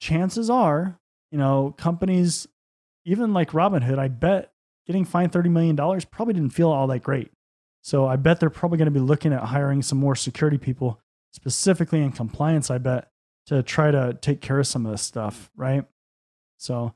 Chances 0.00 0.50
are, 0.50 0.98
you 1.30 1.38
know, 1.38 1.72
companies, 1.78 2.48
even 3.04 3.32
like 3.32 3.52
Robinhood, 3.52 4.00
I 4.00 4.08
bet 4.08 4.50
getting 4.88 5.04
fined 5.04 5.30
$30 5.30 5.50
million 5.50 5.76
probably 6.10 6.34
didn't 6.34 6.50
feel 6.50 6.68
all 6.68 6.88
that 6.88 7.04
great. 7.04 7.30
So 7.84 8.08
I 8.08 8.16
bet 8.16 8.40
they're 8.40 8.50
probably 8.50 8.78
going 8.78 8.86
to 8.86 8.90
be 8.90 8.98
looking 8.98 9.32
at 9.32 9.44
hiring 9.44 9.82
some 9.82 9.98
more 9.98 10.16
security 10.16 10.58
people, 10.58 11.00
specifically 11.36 12.00
in 12.00 12.10
compliance, 12.12 12.70
I 12.70 12.78
bet, 12.78 13.10
to 13.46 13.62
try 13.62 13.90
to 13.90 14.16
take 14.20 14.40
care 14.40 14.58
of 14.58 14.66
some 14.66 14.86
of 14.86 14.90
this 14.90 15.02
stuff, 15.02 15.50
right? 15.54 15.84
So 16.56 16.94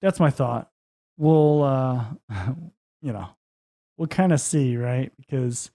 that's 0.00 0.20
my 0.20 0.30
thought. 0.30 0.70
We'll, 1.18 1.64
uh, 1.64 2.04
you 3.02 3.12
know, 3.12 3.28
we'll 3.98 4.06
kind 4.06 4.32
of 4.32 4.40
see, 4.40 4.76
right? 4.76 5.12
Because 5.18 5.72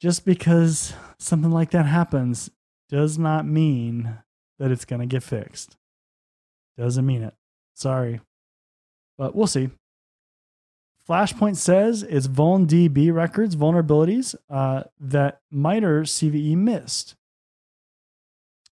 just 0.00 0.24
because 0.24 0.92
something 1.18 1.52
like 1.52 1.70
that 1.70 1.86
happens 1.86 2.50
does 2.88 3.18
not 3.18 3.46
mean 3.46 4.18
that 4.58 4.72
it's 4.72 4.84
going 4.84 5.00
to 5.00 5.06
get 5.06 5.22
fixed. 5.22 5.76
Doesn't 6.76 7.06
mean 7.06 7.22
it. 7.22 7.34
Sorry. 7.74 8.20
But 9.16 9.36
we'll 9.36 9.46
see. 9.46 9.70
Flashpoint 11.10 11.56
says 11.56 12.04
it's 12.04 12.28
VulnDB 12.28 13.12
records 13.12 13.56
vulnerabilities 13.56 14.36
uh, 14.48 14.84
that 15.00 15.40
MITRE 15.50 16.02
CVE 16.02 16.56
missed. 16.56 17.16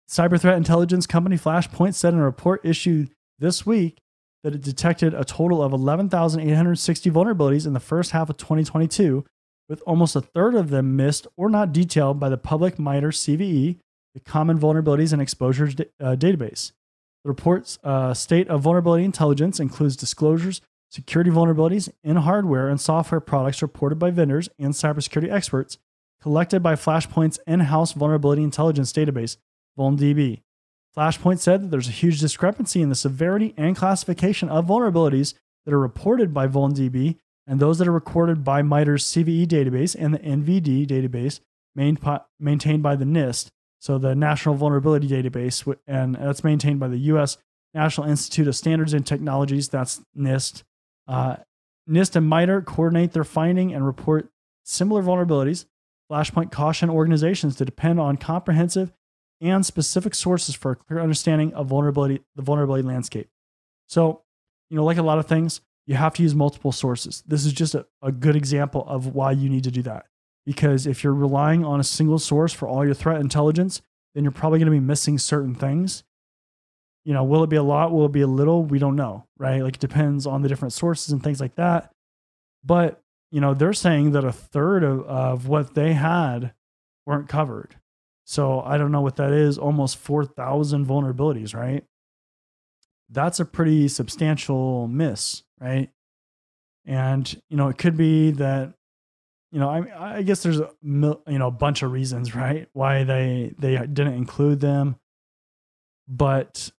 Cyber 0.08 0.40
threat 0.40 0.56
intelligence 0.56 1.06
company 1.06 1.36
Flashpoint 1.36 1.92
said 1.92 2.14
in 2.14 2.20
a 2.20 2.24
report 2.24 2.64
issued 2.64 3.10
this 3.38 3.66
week 3.66 3.98
that 4.44 4.54
it 4.54 4.62
detected 4.62 5.12
a 5.12 5.24
total 5.24 5.62
of 5.62 5.74
11,860 5.74 7.10
vulnerabilities 7.10 7.66
in 7.66 7.74
the 7.74 7.80
first 7.80 8.12
half 8.12 8.30
of 8.30 8.38
2022 8.38 9.26
with 9.68 9.82
almost 9.86 10.16
a 10.16 10.22
third 10.22 10.54
of 10.54 10.70
them 10.70 10.96
missed 10.96 11.26
or 11.36 11.50
not 11.50 11.70
detailed 11.70 12.18
by 12.18 12.30
the 12.30 12.38
public 12.38 12.78
MITRE 12.78 13.10
CVE, 13.10 13.76
the 14.14 14.20
Common 14.20 14.58
Vulnerabilities 14.58 15.12
and 15.12 15.20
Exposures 15.20 15.74
uh, 15.74 16.16
Database. 16.16 16.72
The 17.24 17.28
report's 17.28 17.78
uh, 17.84 18.14
state 18.14 18.48
of 18.48 18.62
vulnerability 18.62 19.04
intelligence 19.04 19.60
includes 19.60 19.96
disclosures, 19.96 20.62
security 20.92 21.30
vulnerabilities 21.30 21.88
in 22.04 22.16
hardware 22.16 22.68
and 22.68 22.78
software 22.78 23.20
products 23.20 23.62
reported 23.62 23.98
by 23.98 24.10
vendors 24.10 24.50
and 24.58 24.74
cybersecurity 24.74 25.32
experts, 25.32 25.78
collected 26.20 26.62
by 26.62 26.74
Flashpoint's 26.74 27.40
in 27.46 27.60
house 27.60 27.92
vulnerability 27.92 28.42
intelligence 28.42 28.92
database, 28.92 29.38
VulnDB. 29.78 30.42
Flashpoint 30.94 31.38
said 31.38 31.62
that 31.62 31.70
there's 31.70 31.88
a 31.88 31.92
huge 31.92 32.20
discrepancy 32.20 32.82
in 32.82 32.90
the 32.90 32.94
severity 32.94 33.54
and 33.56 33.74
classification 33.74 34.50
of 34.50 34.66
vulnerabilities 34.66 35.32
that 35.64 35.72
are 35.72 35.80
reported 35.80 36.34
by 36.34 36.46
VulnDB 36.46 37.16
and 37.46 37.58
those 37.58 37.78
that 37.78 37.88
are 37.88 37.92
recorded 37.92 38.44
by 38.44 38.60
MITRE's 38.60 39.04
CVE 39.04 39.46
database 39.46 39.96
and 39.98 40.12
the 40.12 40.18
NVD 40.18 40.86
database 40.86 41.40
maintained 41.74 42.82
by 42.82 42.96
the 42.96 43.06
NIST, 43.06 43.48
so 43.78 43.96
the 43.96 44.14
National 44.14 44.54
Vulnerability 44.54 45.08
Database, 45.08 45.74
and 45.86 46.16
that's 46.16 46.44
maintained 46.44 46.78
by 46.78 46.88
the 46.88 46.98
U.S. 46.98 47.38
National 47.72 48.06
Institute 48.06 48.46
of 48.46 48.54
Standards 48.54 48.92
and 48.92 49.06
Technologies, 49.06 49.70
that's 49.70 50.02
NIST. 50.16 50.62
Uh, 51.06 51.36
NIST 51.88 52.16
and 52.16 52.28
MITRE 52.28 52.62
coordinate 52.62 53.12
their 53.12 53.24
finding 53.24 53.74
and 53.74 53.84
report 53.84 54.30
similar 54.64 55.02
vulnerabilities. 55.02 55.66
Flashpoint 56.10 56.50
caution 56.50 56.90
organizations 56.90 57.56
to 57.56 57.64
depend 57.64 57.98
on 57.98 58.16
comprehensive 58.16 58.92
and 59.40 59.64
specific 59.66 60.14
sources 60.14 60.54
for 60.54 60.72
a 60.72 60.76
clear 60.76 61.00
understanding 61.00 61.52
of 61.54 61.66
vulnerability, 61.66 62.22
the 62.36 62.42
vulnerability 62.42 62.86
landscape. 62.86 63.28
So, 63.88 64.22
you 64.70 64.76
know, 64.76 64.84
like 64.84 64.98
a 64.98 65.02
lot 65.02 65.18
of 65.18 65.26
things, 65.26 65.60
you 65.86 65.96
have 65.96 66.14
to 66.14 66.22
use 66.22 66.34
multiple 66.34 66.70
sources. 66.70 67.24
This 67.26 67.44
is 67.44 67.52
just 67.52 67.74
a, 67.74 67.86
a 68.00 68.12
good 68.12 68.36
example 68.36 68.84
of 68.86 69.14
why 69.14 69.32
you 69.32 69.48
need 69.48 69.64
to 69.64 69.70
do 69.70 69.82
that. 69.82 70.06
Because 70.46 70.86
if 70.86 71.02
you're 71.02 71.14
relying 71.14 71.64
on 71.64 71.80
a 71.80 71.84
single 71.84 72.18
source 72.18 72.52
for 72.52 72.68
all 72.68 72.84
your 72.84 72.94
threat 72.94 73.20
intelligence, 73.20 73.82
then 74.14 74.22
you're 74.22 74.32
probably 74.32 74.58
going 74.58 74.66
to 74.66 74.72
be 74.72 74.80
missing 74.80 75.18
certain 75.18 75.54
things. 75.54 76.04
You 77.04 77.14
know, 77.14 77.24
will 77.24 77.42
it 77.42 77.50
be 77.50 77.56
a 77.56 77.62
lot? 77.62 77.92
Will 77.92 78.06
it 78.06 78.12
be 78.12 78.20
a 78.20 78.26
little? 78.26 78.64
We 78.64 78.78
don't 78.78 78.96
know, 78.96 79.26
right? 79.38 79.62
Like 79.62 79.76
it 79.76 79.80
depends 79.80 80.26
on 80.26 80.42
the 80.42 80.48
different 80.48 80.72
sources 80.72 81.12
and 81.12 81.22
things 81.22 81.40
like 81.40 81.56
that. 81.56 81.92
But, 82.64 83.00
you 83.30 83.40
know, 83.40 83.54
they're 83.54 83.72
saying 83.72 84.12
that 84.12 84.24
a 84.24 84.32
third 84.32 84.84
of, 84.84 85.02
of 85.02 85.48
what 85.48 85.74
they 85.74 85.94
had 85.94 86.52
weren't 87.06 87.28
covered. 87.28 87.76
So 88.24 88.60
I 88.60 88.78
don't 88.78 88.92
know 88.92 89.00
what 89.00 89.16
that 89.16 89.32
is. 89.32 89.58
Almost 89.58 89.98
4,000 89.98 90.86
vulnerabilities, 90.86 91.54
right? 91.54 91.84
That's 93.10 93.40
a 93.40 93.44
pretty 93.44 93.88
substantial 93.88 94.86
miss 94.86 95.42
right? 95.62 95.90
And 96.84 97.42
you 97.48 97.56
know, 97.56 97.68
it 97.68 97.78
could 97.78 97.96
be 97.96 98.32
that 98.32 98.74
you 99.52 99.60
know, 99.60 99.68
I 99.68 100.16
I 100.18 100.22
guess 100.22 100.42
there's 100.42 100.60
a 100.60 100.70
you 100.82 101.18
know 101.26 101.46
a 101.46 101.52
bunch 101.52 101.82
of 101.82 101.92
reasons, 101.92 102.34
right, 102.34 102.68
why 102.72 103.04
they 103.04 103.54
they 103.58 103.76
didn't 103.76 104.14
include 104.14 104.60
them. 104.60 104.96
But 106.08 106.70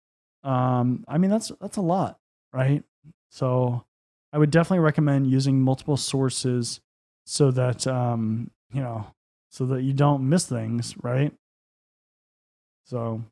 um, 0.44 1.04
I 1.08 1.18
mean, 1.18 1.30
that's 1.30 1.52
that's 1.60 1.76
a 1.76 1.82
lot, 1.82 2.18
right? 2.52 2.82
So 3.30 3.84
I 4.32 4.38
would 4.38 4.50
definitely 4.50 4.80
recommend 4.80 5.30
using 5.30 5.60
multiple 5.60 5.96
sources 5.96 6.80
so 7.24 7.50
that 7.50 7.86
um, 7.86 8.50
you 8.72 8.80
know, 8.80 9.06
so 9.50 9.66
that 9.66 9.82
you 9.82 9.92
don't 9.92 10.28
miss 10.28 10.46
things, 10.46 10.94
right? 11.02 11.32
So, 12.84 13.22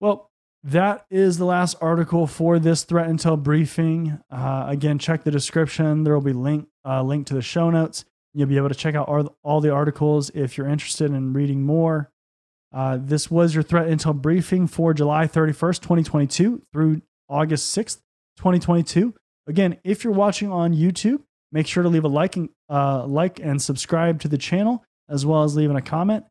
well, 0.00 0.30
that 0.64 1.06
is 1.10 1.38
the 1.38 1.44
last 1.44 1.76
article 1.80 2.26
for 2.26 2.58
this 2.58 2.82
threat 2.82 3.08
intel 3.08 3.40
briefing. 3.40 4.18
Uh, 4.30 4.66
again, 4.68 4.98
check 4.98 5.24
the 5.24 5.30
description. 5.30 6.04
There 6.04 6.14
will 6.14 6.20
be 6.20 6.32
link 6.32 6.68
uh, 6.84 7.02
link 7.02 7.26
to 7.28 7.34
the 7.34 7.42
show 7.42 7.70
notes. 7.70 8.04
You'll 8.34 8.48
be 8.48 8.56
able 8.56 8.68
to 8.68 8.74
check 8.74 8.94
out 8.94 9.08
all, 9.08 9.36
all 9.42 9.60
the 9.60 9.70
articles 9.70 10.30
if 10.34 10.58
you're 10.58 10.68
interested 10.68 11.10
in 11.10 11.32
reading 11.32 11.62
more. 11.62 12.10
Uh, 12.72 12.98
this 13.00 13.30
was 13.30 13.54
your 13.54 13.62
threat 13.62 13.88
intel 13.88 14.14
briefing 14.14 14.66
for 14.66 14.92
July 14.92 15.26
31st, 15.26 15.80
2022 15.80 16.62
through 16.72 17.02
August 17.28 17.76
6th, 17.76 17.98
2022. 18.36 19.14
Again, 19.46 19.78
if 19.84 20.04
you're 20.04 20.12
watching 20.12 20.52
on 20.52 20.74
YouTube, 20.74 21.22
make 21.50 21.66
sure 21.66 21.82
to 21.82 21.88
leave 21.88 22.04
a 22.04 22.08
like 22.08 22.36
and, 22.36 22.50
uh, 22.68 23.06
like 23.06 23.40
and 23.40 23.60
subscribe 23.60 24.20
to 24.20 24.28
the 24.28 24.38
channel, 24.38 24.84
as 25.08 25.24
well 25.24 25.44
as 25.44 25.56
leaving 25.56 25.76
a 25.76 25.82
comment. 25.82 26.24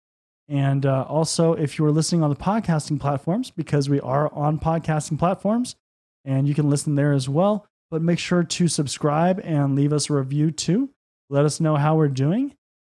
And 0.48 0.86
uh, 0.86 1.04
also, 1.04 1.54
if 1.54 1.78
you 1.78 1.86
are 1.86 1.92
listening 1.92 2.24
on 2.24 2.30
the 2.30 2.36
podcasting 2.36 3.00
platforms, 3.00 3.52
because 3.52 3.90
we 3.90 4.00
are 4.00 4.32
on 4.34 4.60
podcasting 4.60 5.20
platforms, 5.20 5.76
and 6.24 6.48
you 6.48 6.54
can 6.54 6.70
listen 6.70 6.96
there 6.96 7.14
as 7.14 7.28
well. 7.28 7.66
But 7.90 8.02
make 8.02 8.20
sure 8.20 8.44
to 8.44 8.68
subscribe 8.68 9.40
and 9.44 9.76
leave 9.76 9.94
us 9.94 10.10
a 10.10 10.14
review 10.14 10.52
too. 10.52 10.90
Let 11.30 11.46
us 11.46 11.60
know 11.60 11.76
how 11.76 11.96
we're 11.96 12.10
doing. 12.10 12.56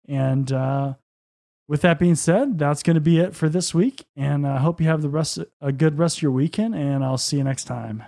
And 0.08 0.50
uh, 0.52 0.94
with 1.70 1.82
that 1.82 2.00
being 2.00 2.16
said, 2.16 2.58
that's 2.58 2.82
going 2.82 2.96
to 2.96 3.00
be 3.00 3.20
it 3.20 3.32
for 3.32 3.48
this 3.48 3.72
week. 3.72 4.04
And 4.16 4.44
I 4.44 4.58
hope 4.58 4.80
you 4.80 4.88
have 4.88 5.02
the 5.02 5.08
rest 5.08 5.38
a 5.60 5.70
good 5.70 5.98
rest 5.98 6.18
of 6.18 6.22
your 6.22 6.32
weekend. 6.32 6.74
And 6.74 7.04
I'll 7.04 7.16
see 7.16 7.36
you 7.36 7.44
next 7.44 7.64
time. 7.64 8.02